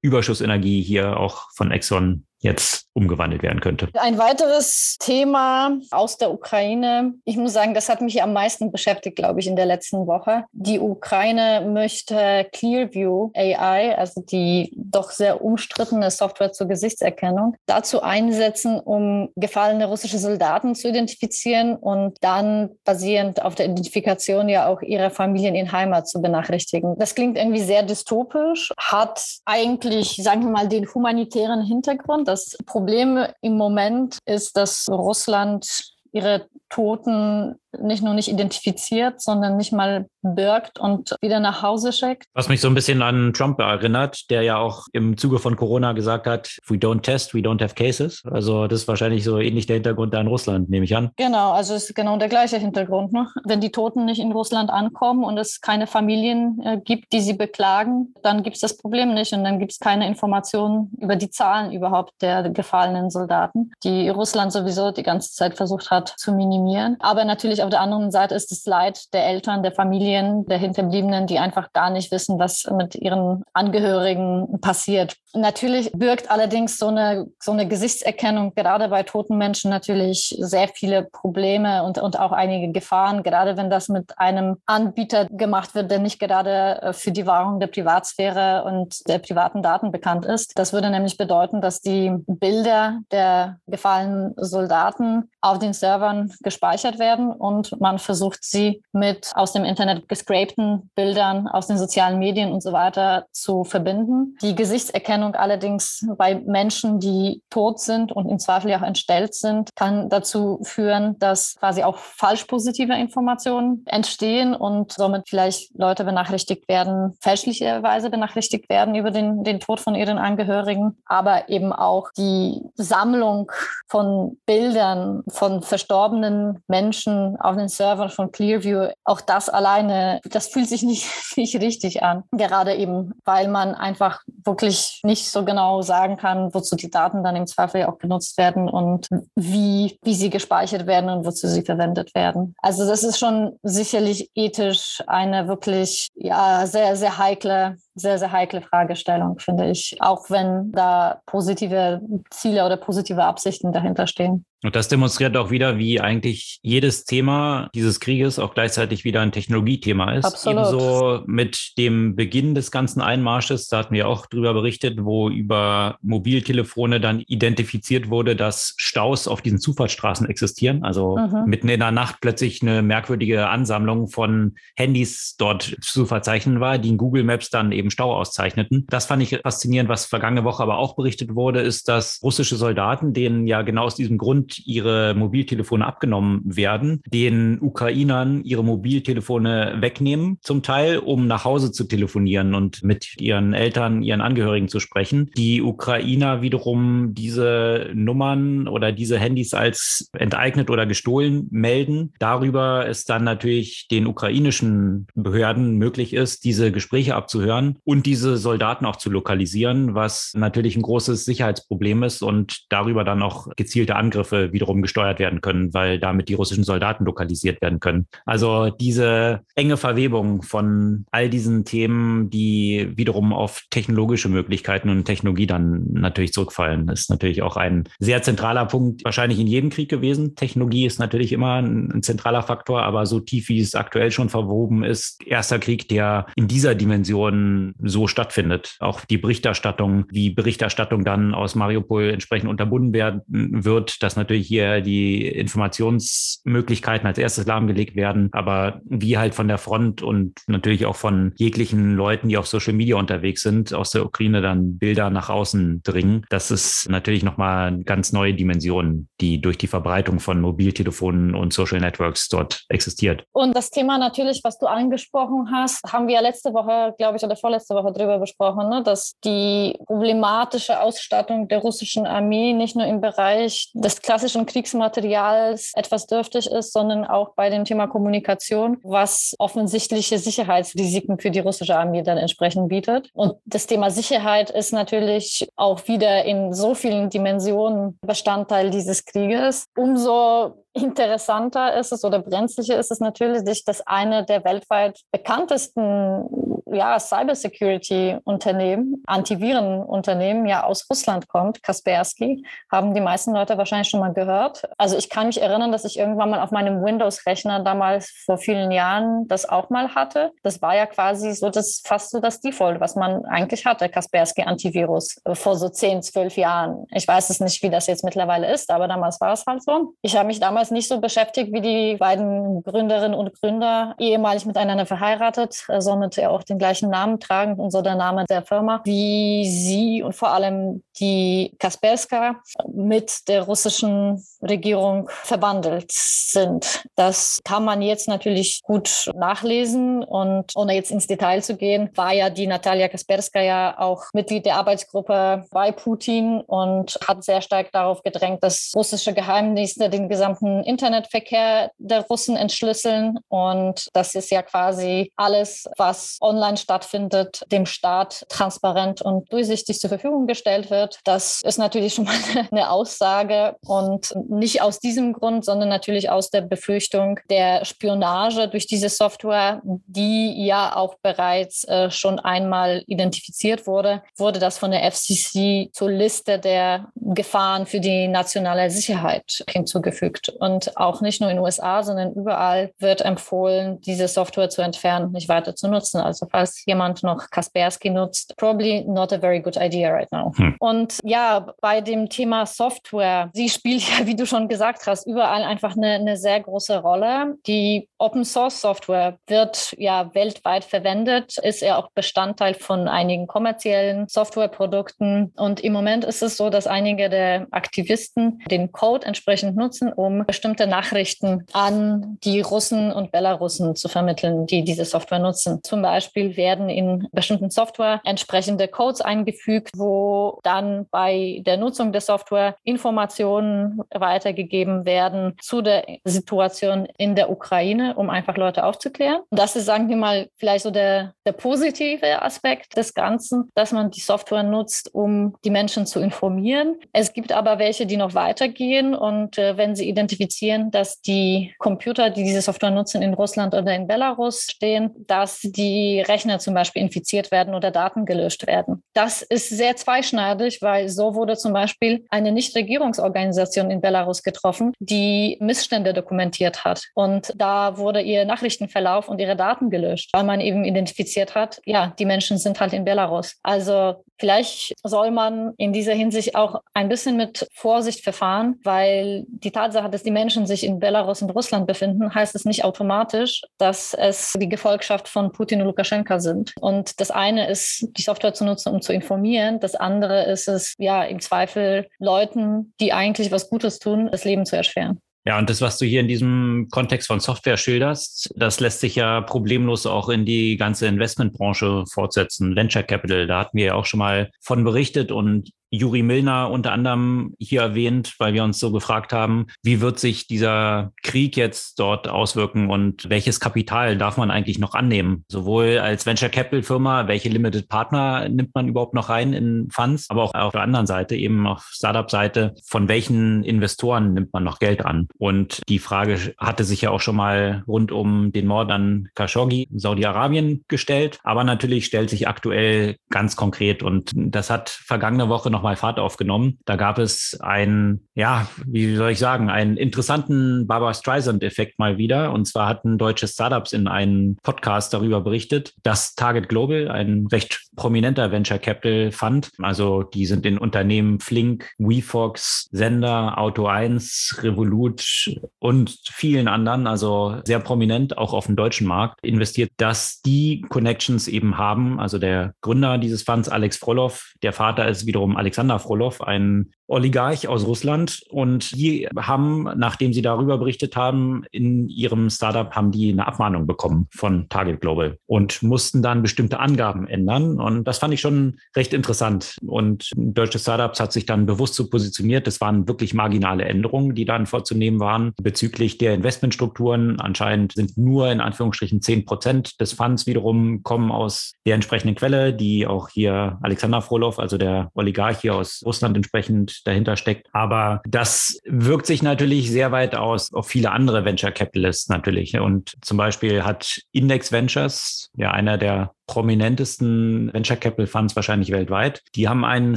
[0.00, 3.88] Überschussenergie hier auch von Exxon jetzt umgewandelt werden könnte.
[3.94, 7.14] Ein weiteres Thema aus der Ukraine.
[7.24, 10.44] Ich muss sagen, das hat mich am meisten beschäftigt, glaube ich, in der letzten Woche.
[10.52, 18.78] Die Ukraine möchte Clearview AI, also die doch sehr umstrittene Software zur Gesichtserkennung, dazu einsetzen,
[18.78, 25.10] um gefallene russische Soldaten zu identifizieren und dann basierend auf der Identifikation ja auch ihre
[25.10, 26.98] Familien in Heimat zu benachrichtigen.
[26.98, 32.28] Das klingt irgendwie sehr dystopisch, hat eigentlich, sagen wir mal, den humanitären Hintergrund.
[32.32, 39.72] Das Problem im Moment ist, dass Russland ihre Toten nicht nur nicht identifiziert, sondern nicht
[39.72, 42.24] mal birgt und wieder nach Hause schickt.
[42.34, 45.92] Was mich so ein bisschen an Trump erinnert, der ja auch im Zuge von Corona
[45.92, 48.22] gesagt hat, we don't test, we don't have cases.
[48.30, 51.10] Also das ist wahrscheinlich so ähnlich der Hintergrund da in Russland, nehme ich an.
[51.16, 53.12] Genau, also es ist genau der gleiche Hintergrund.
[53.12, 53.28] Ne?
[53.44, 57.34] Wenn die Toten nicht in Russland ankommen und es keine Familien äh, gibt, die sie
[57.34, 61.30] beklagen, dann gibt es das Problem nicht und dann gibt es keine Informationen über die
[61.30, 66.96] Zahlen überhaupt der gefallenen Soldaten, die Russland sowieso die ganze Zeit versucht hat zu minimieren.
[67.00, 70.58] Aber natürlich natürlich auf der anderen Seite ist das Leid der Eltern, der Familien, der
[70.58, 75.16] Hinterbliebenen, die einfach gar nicht wissen, was mit ihren Angehörigen passiert.
[75.34, 81.04] Natürlich birgt allerdings so eine, so eine Gesichtserkennung gerade bei toten Menschen natürlich sehr viele
[81.04, 85.98] Probleme und, und auch einige Gefahren, gerade wenn das mit einem Anbieter gemacht wird, der
[85.98, 90.58] nicht gerade äh, für die Wahrung der Privatsphäre und der privaten Daten bekannt ist.
[90.58, 97.30] Das würde nämlich bedeuten, dass die Bilder der gefallenen Soldaten auf den Servern gespeichert werden
[97.32, 102.62] und man versucht sie mit aus dem Internet gescrapten Bildern aus den sozialen Medien und
[102.62, 104.36] so weiter zu verbinden.
[104.42, 109.70] Die Gesichtserkennung Erkennung allerdings bei Menschen, die tot sind und im Zweifel auch entstellt sind,
[109.76, 116.66] kann dazu führen, dass quasi auch falsch positive Informationen entstehen und somit vielleicht Leute benachrichtigt
[116.68, 122.62] werden, fälschlicherweise benachrichtigt werden über den, den Tod von ihren Angehörigen, aber eben auch die
[122.74, 123.50] Sammlung
[123.88, 130.68] von Bildern von verstorbenen Menschen auf den Servern von Clearview, auch das alleine, das fühlt
[130.68, 132.24] sich nicht, nicht richtig an.
[132.32, 137.36] Gerade eben, weil man einfach wirklich nicht so genau sagen kann, wozu die Daten dann
[137.36, 142.14] im Zweifel auch genutzt werden und wie, wie sie gespeichert werden und wozu sie verwendet
[142.14, 142.54] werden.
[142.58, 148.62] Also das ist schon sicherlich ethisch eine wirklich ja, sehr, sehr heikle sehr, sehr heikle
[148.62, 152.00] Fragestellung, finde ich, auch wenn da positive
[152.30, 154.44] Ziele oder positive Absichten dahinter stehen.
[154.64, 159.32] Und das demonstriert auch wieder, wie eigentlich jedes Thema dieses Krieges auch gleichzeitig wieder ein
[159.32, 160.24] Technologiethema ist.
[160.24, 160.68] Absolut.
[160.68, 165.96] Ebenso mit dem Beginn des ganzen Einmarsches, da hatten wir auch drüber berichtet, wo über
[166.02, 170.84] Mobiltelefone dann identifiziert wurde, dass Staus auf diesen Zufahrtsstraßen existieren.
[170.84, 171.44] Also mhm.
[171.46, 176.90] mitten in der Nacht plötzlich eine merkwürdige Ansammlung von Handys dort zu verzeichnen war, die
[176.90, 178.86] in Google Maps dann eben Stau auszeichneten.
[178.88, 179.88] Das fand ich faszinierend.
[179.88, 183.94] Was vergangene Woche aber auch berichtet wurde, ist, dass russische Soldaten, denen ja genau aus
[183.94, 191.44] diesem Grund ihre Mobiltelefone abgenommen werden, den Ukrainern ihre Mobiltelefone wegnehmen, zum Teil, um nach
[191.44, 195.30] Hause zu telefonieren und mit ihren Eltern, ihren Angehörigen zu sprechen.
[195.36, 202.12] Die Ukrainer wiederum diese Nummern oder diese Handys als enteignet oder gestohlen melden.
[202.18, 208.86] Darüber es dann natürlich den ukrainischen Behörden möglich ist, diese Gespräche abzuhören und diese Soldaten
[208.86, 214.52] auch zu lokalisieren, was natürlich ein großes Sicherheitsproblem ist und darüber dann auch gezielte Angriffe
[214.52, 218.06] wiederum gesteuert werden können, weil damit die russischen Soldaten lokalisiert werden können.
[218.26, 225.46] Also diese enge Verwebung von all diesen Themen, die wiederum auf technologische Möglichkeiten und Technologie
[225.46, 230.34] dann natürlich zurückfallen, ist natürlich auch ein sehr zentraler Punkt, wahrscheinlich in jedem Krieg gewesen.
[230.36, 234.82] Technologie ist natürlich immer ein, zentraler Faktor, aber so tief, wie es aktuell schon verwoben
[234.82, 238.76] ist, erster Krieg, der in dieser Dimension so stattfindet.
[238.80, 244.80] Auch die Berichterstattung, wie Berichterstattung dann aus Mariupol entsprechend unterbunden werden wird, dass natürlich hier
[244.80, 250.96] die Informationsmöglichkeiten als erstes lahmgelegt werden, aber wie halt von der Front und natürlich auch
[250.96, 255.28] von jeglichen Leuten, die auf Social Media unterwegs sind, aus der Ukraine dann Bilder nach
[255.28, 260.40] außen dringen, das ist natürlich nochmal eine ganz neue Dimension, die durch die Verbreitung von
[260.40, 263.24] Mobiltelefonen und Social Networks dort existiert.
[263.32, 267.22] Und das Thema natürlich, was du angesprochen hast, haben wir ja letzte Woche, glaube ich,
[267.22, 268.82] oder vorletzte Woche drüber besprochen, ne?
[268.82, 276.06] dass die problematische Ausstattung der russischen Armee nicht nur im Bereich des klassischen Kriegsmaterials etwas
[276.06, 282.02] dürftig ist, sondern auch bei dem Thema Kommunikation, was offensichtliche Sicherheitsrisiken für die russische Armee
[282.02, 283.10] dann entsprechend bietet.
[283.12, 289.66] Und das Thema Sicherheit ist natürlich auch wieder in so vielen Dimensionen Bestandteil dieses Krieges.
[289.76, 296.28] Umso interessanter ist es oder brenzlicher ist es natürlich, dass eine der weltweit bekanntesten
[296.72, 304.12] ja, Cybersecurity-Unternehmen, Antivirenunternehmen ja aus Russland kommt, Kaspersky, haben die meisten Leute wahrscheinlich schon mal
[304.12, 304.62] gehört.
[304.78, 308.70] Also ich kann mich erinnern, dass ich irgendwann mal auf meinem Windows-Rechner damals vor vielen
[308.70, 310.32] Jahren das auch mal hatte.
[310.42, 314.42] Das war ja quasi so das fast so das Default, was man eigentlich hatte, Kaspersky
[314.42, 316.86] Antivirus äh, vor so 10, 12 Jahren.
[316.90, 319.94] Ich weiß es nicht, wie das jetzt mittlerweile ist, aber damals war es halt so.
[320.02, 324.86] Ich habe mich damals nicht so beschäftigt wie die beiden Gründerinnen und Gründer, ehemalig miteinander
[324.86, 325.80] verheiratet, äh,
[326.20, 330.14] ja auch den gleichen Namen tragen und so der Name der Firma, wie sie und
[330.14, 332.32] vor allem die Kaspersky
[332.72, 336.84] mit der russischen Regierung verbandelt sind.
[336.96, 342.12] Das kann man jetzt natürlich gut nachlesen und ohne jetzt ins Detail zu gehen, war
[342.12, 347.72] ja die Natalia Kaspersky ja auch Mitglied der Arbeitsgruppe bei Putin und hat sehr stark
[347.72, 354.42] darauf gedrängt, dass russische Geheimdienste den gesamten Internetverkehr der Russen entschlüsseln und das ist ja
[354.42, 360.98] quasi alles, was online online stattfindet, dem Staat transparent und durchsichtig zur Verfügung gestellt wird.
[361.04, 362.14] Das ist natürlich schon mal
[362.50, 368.66] eine Aussage und nicht aus diesem Grund, sondern natürlich aus der Befürchtung der Spionage durch
[368.66, 374.90] diese Software, die ja auch bereits äh, schon einmal identifiziert wurde, wurde das von der
[374.90, 380.32] FCC zur Liste der Gefahren für die nationale Sicherheit hinzugefügt.
[380.42, 385.12] Und auch nicht nur in den USA, sondern überall wird empfohlen, diese Software zu entfernen,
[385.12, 386.00] nicht weiter zu nutzen.
[386.00, 390.32] Also falls jemand noch Kaspersky nutzt, probably not a very good idea right now.
[390.36, 390.56] Hm.
[390.58, 395.44] Und ja, bei dem Thema Software, sie spielt ja, wie du schon gesagt hast, überall
[395.44, 397.36] einfach eine, eine sehr große Rolle.
[397.46, 404.08] Die Open Source Software wird ja weltweit verwendet, ist ja auch Bestandteil von einigen kommerziellen
[404.08, 405.32] Softwareprodukten.
[405.36, 410.24] Und im Moment ist es so, dass einige der Aktivisten den Code entsprechend nutzen, um
[410.32, 415.60] bestimmte Nachrichten an die Russen und Belarussen zu vermitteln, die diese Software nutzen.
[415.62, 422.00] Zum Beispiel werden in bestimmten Software entsprechende Codes eingefügt, wo dann bei der Nutzung der
[422.00, 429.20] Software Informationen weitergegeben werden zu der Situation in der Ukraine, um einfach Leute aufzuklären.
[429.30, 433.90] Das ist, sagen wir mal, vielleicht so der, der positive Aspekt des Ganzen, dass man
[433.90, 436.76] die Software nutzt, um die Menschen zu informieren.
[436.94, 440.21] Es gibt aber welche, die noch weitergehen und äh, wenn sie identifizieren,
[440.70, 446.00] dass die Computer, die diese Software nutzen, in Russland oder in Belarus stehen, dass die
[446.00, 448.82] Rechner zum Beispiel infiziert werden oder Daten gelöscht werden.
[448.92, 455.38] Das ist sehr zweischneidig, weil so wurde zum Beispiel eine Nichtregierungsorganisation in Belarus getroffen, die
[455.40, 456.84] Missstände dokumentiert hat.
[456.94, 461.94] Und da wurde ihr Nachrichtenverlauf und ihre Daten gelöscht, weil man eben identifiziert hat, ja,
[461.98, 463.36] die Menschen sind halt in Belarus.
[463.42, 469.50] Also vielleicht soll man in dieser Hinsicht auch ein bisschen mit Vorsicht verfahren, weil die
[469.50, 473.94] Tatsache, dass die Menschen sich in Belarus und Russland befinden, heißt es nicht automatisch, dass
[473.94, 476.52] es die Gefolgschaft von Putin und Lukaschenka sind.
[476.60, 479.60] Und das eine ist, die Software zu nutzen, um zu informieren.
[479.60, 484.44] Das andere ist es, ja, im Zweifel Leuten, die eigentlich was Gutes tun, das Leben
[484.44, 485.00] zu erschweren.
[485.24, 488.96] Ja, und das, was du hier in diesem Kontext von Software schilderst, das lässt sich
[488.96, 492.56] ja problemlos auch in die ganze Investmentbranche fortsetzen.
[492.56, 496.72] Venture Capital, da hatten wir ja auch schon mal von berichtet und Juri Milner unter
[496.72, 501.78] anderem hier erwähnt, weil wir uns so gefragt haben, wie wird sich dieser Krieg jetzt
[501.78, 505.24] dort auswirken und welches Kapital darf man eigentlich noch annehmen?
[505.28, 510.10] Sowohl als Venture Capital Firma, welche Limited Partner nimmt man überhaupt noch rein in Funds,
[510.10, 514.58] aber auch auf der anderen Seite, eben auf Startup-Seite, von welchen Investoren nimmt man noch
[514.58, 515.08] Geld an?
[515.18, 519.68] Und die Frage hatte sich ja auch schon mal rund um den Mord an Khashoggi
[519.70, 525.50] in Saudi-Arabien gestellt, aber natürlich stellt sich aktuell ganz konkret und das hat vergangene Woche
[525.50, 526.58] noch nochmal Fahrt aufgenommen.
[526.64, 532.32] Da gab es einen, ja, wie soll ich sagen, einen interessanten Barbara Streisand-Effekt mal wieder.
[532.32, 537.60] Und zwar hatten deutsche Startups in einem Podcast darüber berichtet, dass Target Global, ein recht
[537.76, 545.30] prominenter Venture Capital Fund, also die sind in Unternehmen Flink, WeFox, Sender, Auto 1, Revolut
[545.60, 551.28] und vielen anderen, also sehr prominent auch auf dem deutschen Markt investiert, dass die Connections
[551.28, 552.00] eben haben.
[552.00, 556.72] Also der Gründer dieses Funds, Alex Frolov, der Vater ist wiederum Alex Alexander Frolov, ein
[556.92, 558.22] Oligarch aus Russland.
[558.28, 563.66] Und die haben, nachdem sie darüber berichtet haben, in ihrem Startup haben die eine Abmahnung
[563.66, 567.60] bekommen von Target Global und mussten dann bestimmte Angaben ändern.
[567.60, 569.56] Und das fand ich schon recht interessant.
[569.66, 572.46] Und deutsche Startups hat sich dann bewusst so positioniert.
[572.46, 577.20] Das waren wirklich marginale Änderungen, die dann vorzunehmen waren bezüglich der Investmentstrukturen.
[577.20, 582.52] Anscheinend sind nur in Anführungsstrichen zehn Prozent des Funds wiederum kommen aus der entsprechenden Quelle,
[582.52, 587.48] die auch hier Alexander Frolov, also der Oligarch hier aus Russland entsprechend dahinter steckt.
[587.52, 592.58] Aber das wirkt sich natürlich sehr weit aus auf viele andere Venture Capitalists natürlich.
[592.58, 599.20] Und zum Beispiel hat Index Ventures, ja einer der prominentesten Venture Capital Funds wahrscheinlich weltweit.
[599.34, 599.96] Die haben ein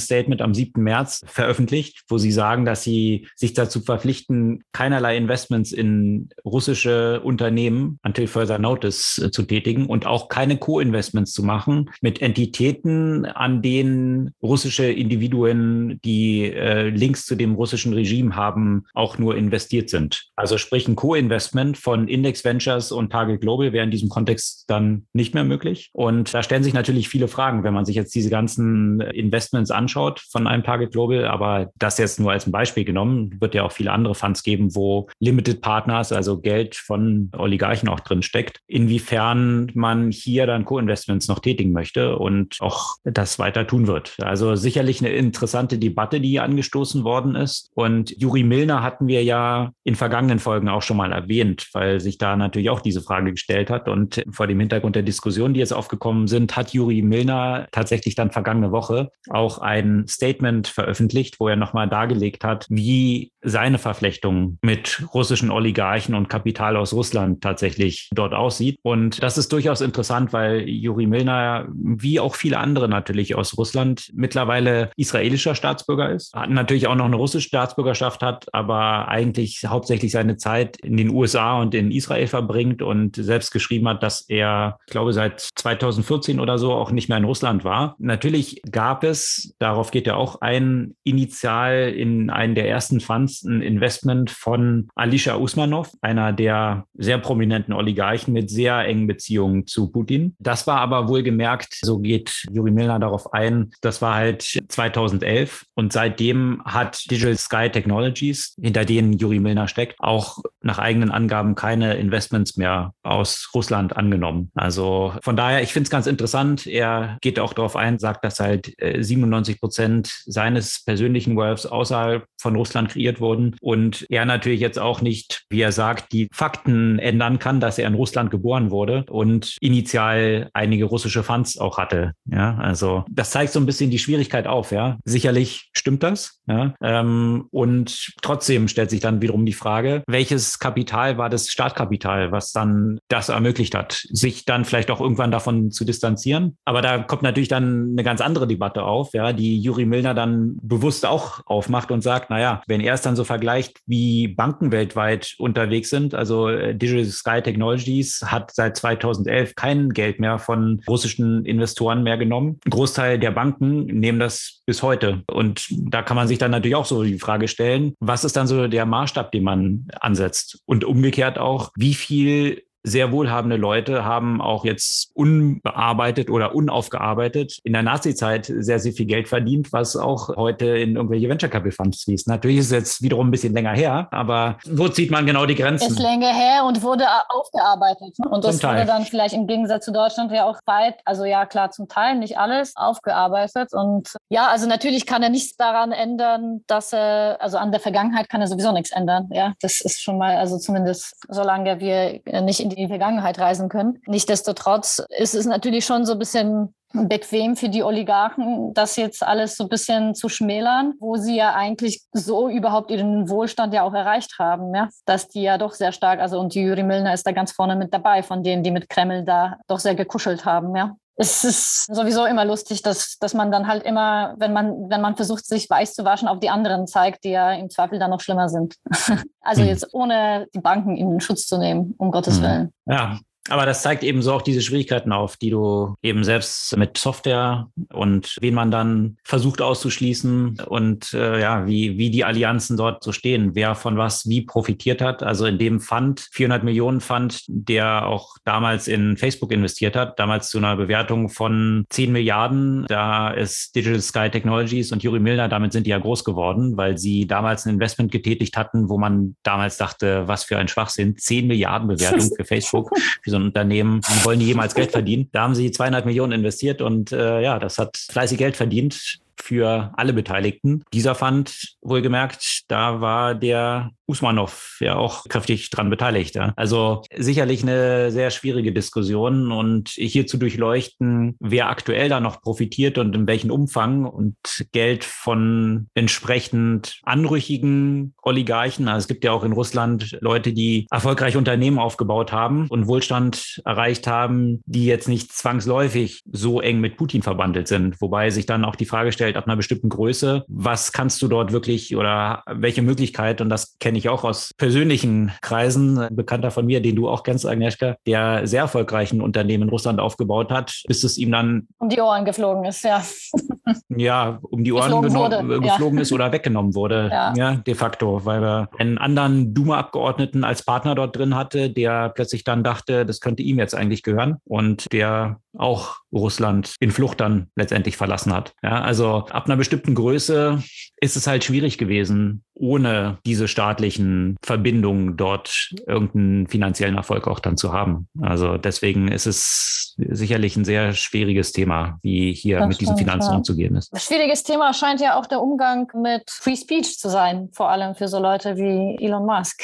[0.00, 0.82] Statement am 7.
[0.82, 8.00] März veröffentlicht, wo sie sagen, dass sie sich dazu verpflichten, keinerlei Investments in russische Unternehmen
[8.02, 13.62] until further notice äh, zu tätigen und auch keine Co-Investments zu machen mit Entitäten, an
[13.62, 20.24] denen russische Individuen, die äh, Links zu dem russischen Regime haben, auch nur investiert sind.
[20.34, 25.06] Also sprich ein Co-Investment von Index Ventures und Target Global wäre in diesem Kontext dann
[25.12, 25.90] nicht mehr möglich.
[25.92, 29.70] Und und da stellen sich natürlich viele Fragen, wenn man sich jetzt diese ganzen Investments
[29.70, 31.26] anschaut von einem Target Global.
[31.26, 34.74] Aber das jetzt nur als ein Beispiel genommen, wird ja auch viele andere Funds geben,
[34.74, 38.60] wo Limited Partners, also Geld von Oligarchen auch drin steckt.
[38.66, 44.16] Inwiefern man hier dann Co-Investments noch tätigen möchte und auch das weiter tun wird.
[44.22, 47.70] Also sicherlich eine interessante Debatte, die hier angestoßen worden ist.
[47.74, 52.16] Und Juri Milner hatten wir ja in vergangenen Folgen auch schon mal erwähnt, weil sich
[52.16, 53.90] da natürlich auch diese Frage gestellt hat.
[53.90, 58.14] Und vor dem Hintergrund der Diskussion, die jetzt aufgekommen rausgekommen sind, hat Juri Milner tatsächlich
[58.14, 64.58] dann vergangene Woche auch ein Statement veröffentlicht, wo er nochmal dargelegt hat, wie seine Verflechtung
[64.62, 68.78] mit russischen Oligarchen und Kapital aus Russland tatsächlich dort aussieht.
[68.82, 74.10] Und das ist durchaus interessant, weil Juri Milner, wie auch viele andere natürlich aus Russland,
[74.14, 80.12] mittlerweile israelischer Staatsbürger ist, hat natürlich auch noch eine russische Staatsbürgerschaft hat, aber eigentlich hauptsächlich
[80.12, 84.78] seine Zeit in den USA und in Israel verbringt und selbst geschrieben hat, dass er,
[84.86, 87.94] ich glaube, seit 2014 oder so auch nicht mehr in Russland war.
[87.98, 93.62] Natürlich gab es, darauf geht er auch ein, initial in einen der ersten Funds ein
[93.62, 100.36] Investment von Alisha Usmanov, einer der sehr prominenten Oligarchen mit sehr engen Beziehungen zu Putin.
[100.38, 105.92] Das war aber wohlgemerkt, so geht Juri Milner darauf ein, das war halt 2011 und
[105.92, 111.94] seitdem hat Digital Sky Technologies, hinter denen Juri Milner steckt, auch nach eigenen Angaben keine
[111.94, 114.50] Investments mehr aus Russland angenommen.
[114.54, 116.66] Also von daher, ich finde es ganz interessant.
[116.66, 122.26] Er geht auch darauf ein, sagt, dass halt 97 äh, Prozent seines persönlichen Wealths außerhalb
[122.38, 126.98] von Russland kreiert wurden und er natürlich jetzt auch nicht, wie er sagt, die Fakten
[126.98, 132.12] ändern kann, dass er in Russland geboren wurde und initial einige russische Funds auch hatte.
[132.26, 134.72] Ja, also das zeigt so ein bisschen die Schwierigkeit auf.
[134.72, 136.40] Ja, sicherlich stimmt das.
[136.46, 142.32] Ja, ähm, und trotzdem stellt sich dann wiederum die Frage, welches Kapital war das Startkapital,
[142.32, 146.56] was dann das ermöglicht hat, sich dann vielleicht auch irgendwann davon zu distanzieren.
[146.64, 150.56] Aber da kommt natürlich dann eine ganz andere Debatte auf, ja, die Juri Milner dann
[150.62, 155.34] bewusst auch aufmacht und sagt, naja, wenn er es dann so vergleicht, wie Banken weltweit
[155.38, 161.44] unterwegs sind, also äh, Digital Sky Technologies hat seit 2011 kein Geld mehr von russischen
[161.44, 162.60] Investoren mehr genommen.
[162.64, 165.22] Ein Großteil der Banken nehmen das bis heute.
[165.26, 168.46] Und da kann man sich dann natürlich auch so die Frage stellen, was ist dann
[168.46, 170.43] so der Maßstab, den man ansetzt?
[170.66, 177.72] Und umgekehrt auch, wie viel sehr wohlhabende Leute haben auch jetzt unbearbeitet oder unaufgearbeitet in
[177.72, 182.04] der Nazi-Zeit sehr, sehr viel Geld verdient, was auch heute in irgendwelche Venture Capital Funds
[182.04, 182.28] fließt.
[182.28, 185.54] Natürlich ist es jetzt wiederum ein bisschen länger her, aber wo zieht man genau die
[185.54, 185.92] Grenzen?
[185.92, 188.16] Ist länger her und wurde aufgearbeitet.
[188.30, 191.70] Und das wurde dann vielleicht im Gegensatz zu Deutschland ja auch weit, also ja klar,
[191.70, 193.72] zum Teil nicht alles aufgearbeitet.
[193.72, 198.28] Und ja, also natürlich kann er nichts daran ändern, dass er, also an der Vergangenheit
[198.28, 199.28] kann er sowieso nichts ändern.
[199.32, 204.00] Ja, das ist schon mal, also zumindest solange wir nicht in die Vergangenheit reisen können.
[204.06, 209.56] Nichtsdestotrotz ist es natürlich schon so ein bisschen bequem für die Oligarchen, das jetzt alles
[209.56, 213.94] so ein bisschen zu schmälern, wo sie ja eigentlich so überhaupt ihren Wohlstand ja auch
[213.94, 217.32] erreicht haben, ja, dass die ja doch sehr stark, also und Juri Milner ist da
[217.32, 220.94] ganz vorne mit dabei, von denen, die mit Kreml da doch sehr gekuschelt haben, ja
[221.16, 225.14] es ist sowieso immer lustig, dass, dass man dann halt immer, wenn man, wenn man
[225.14, 228.20] versucht, sich weiß zu waschen, auf die anderen zeigt, die ja im Zweifel dann noch
[228.20, 228.76] schlimmer sind.
[229.40, 229.68] also hm.
[229.68, 232.42] jetzt ohne die Banken in Schutz zu nehmen, um Gottes hm.
[232.42, 232.72] Willen.
[232.86, 233.18] Ja,
[233.50, 237.68] aber das zeigt eben so auch diese Schwierigkeiten auf, die du eben selbst mit Software
[237.92, 243.12] und wen man dann versucht auszuschließen und äh, ja, wie, wie die Allianzen dort so
[243.12, 245.22] stehen, wer von was wie profitiert hat.
[245.22, 250.48] Also in dem Fund, 400 Millionen Fund, der auch damals in Facebook investiert hat, damals
[250.48, 252.86] zu einer Bewertung von 10 Milliarden.
[252.88, 256.96] Da ist Digital Sky Technologies und Juri Milner, damit sind die ja groß geworden, weil
[256.96, 261.46] sie damals ein Investment getätigt hatten, wo man damals dachte, was für ein Schwachsinn, 10
[261.46, 262.90] Milliarden Bewertung für Facebook.
[263.22, 265.28] Für so ein Unternehmen, die wollen die jemals Geld verdienen.
[265.32, 269.92] Da haben sie zweieinhalb Millionen investiert und äh, ja, das hat fleißig Geld verdient für
[269.96, 270.82] alle Beteiligten.
[270.92, 276.34] Dieser Fund, wohlgemerkt, da war der Usmanov ja auch kräftig dran beteiligt.
[276.34, 276.52] Ja.
[276.56, 282.98] Also sicherlich eine sehr schwierige Diskussion und hier zu durchleuchten, wer aktuell da noch profitiert
[282.98, 284.36] und in welchem Umfang und
[284.72, 288.88] Geld von entsprechend anrüchigen Oligarchen.
[288.88, 293.62] Also es gibt ja auch in Russland Leute, die erfolgreich Unternehmen aufgebaut haben und Wohlstand
[293.64, 298.00] erreicht haben, die jetzt nicht zwangsläufig so eng mit Putin verbandelt sind.
[298.00, 301.52] Wobei sich dann auch die Frage stellt, ab einer bestimmten Größe, was kannst du dort
[301.52, 306.66] wirklich oder welche Möglichkeit, und das kenne ich auch aus persönlichen Kreisen, ein Bekannter von
[306.66, 311.04] mir, den du auch kennst, Agnieszka, der sehr erfolgreichen Unternehmen in Russland aufgebaut hat, bis
[311.04, 313.02] es ihm dann um die Ohren geflogen ist, ja.
[313.88, 316.02] ja, um die Ohren geflogen, geflogen ja.
[316.02, 317.34] ist oder weggenommen wurde, ja.
[317.36, 317.54] ja.
[317.56, 322.62] de facto, weil er einen anderen Duma-Abgeordneten als Partner dort drin hatte, der plötzlich dann
[322.62, 327.96] dachte, das könnte ihm jetzt eigentlich gehören und der auch Russland in Flucht dann letztendlich
[327.96, 328.54] verlassen hat.
[328.62, 330.62] Ja, also ab einer bestimmten Größe
[331.00, 337.56] ist es halt schwierig gewesen, ohne diese staatlichen Verbindungen dort irgendeinen finanziellen Erfolg auch dann
[337.56, 338.08] zu haben.
[338.20, 343.32] Also deswegen ist es sicherlich ein sehr schwieriges Thema, wie hier das mit diesen Finanzen
[343.32, 343.36] ja.
[343.36, 343.90] umzugehen ist.
[344.00, 348.08] Schwieriges Thema scheint ja auch der Umgang mit Free Speech zu sein, vor allem für
[348.08, 349.62] so Leute wie Elon Musk.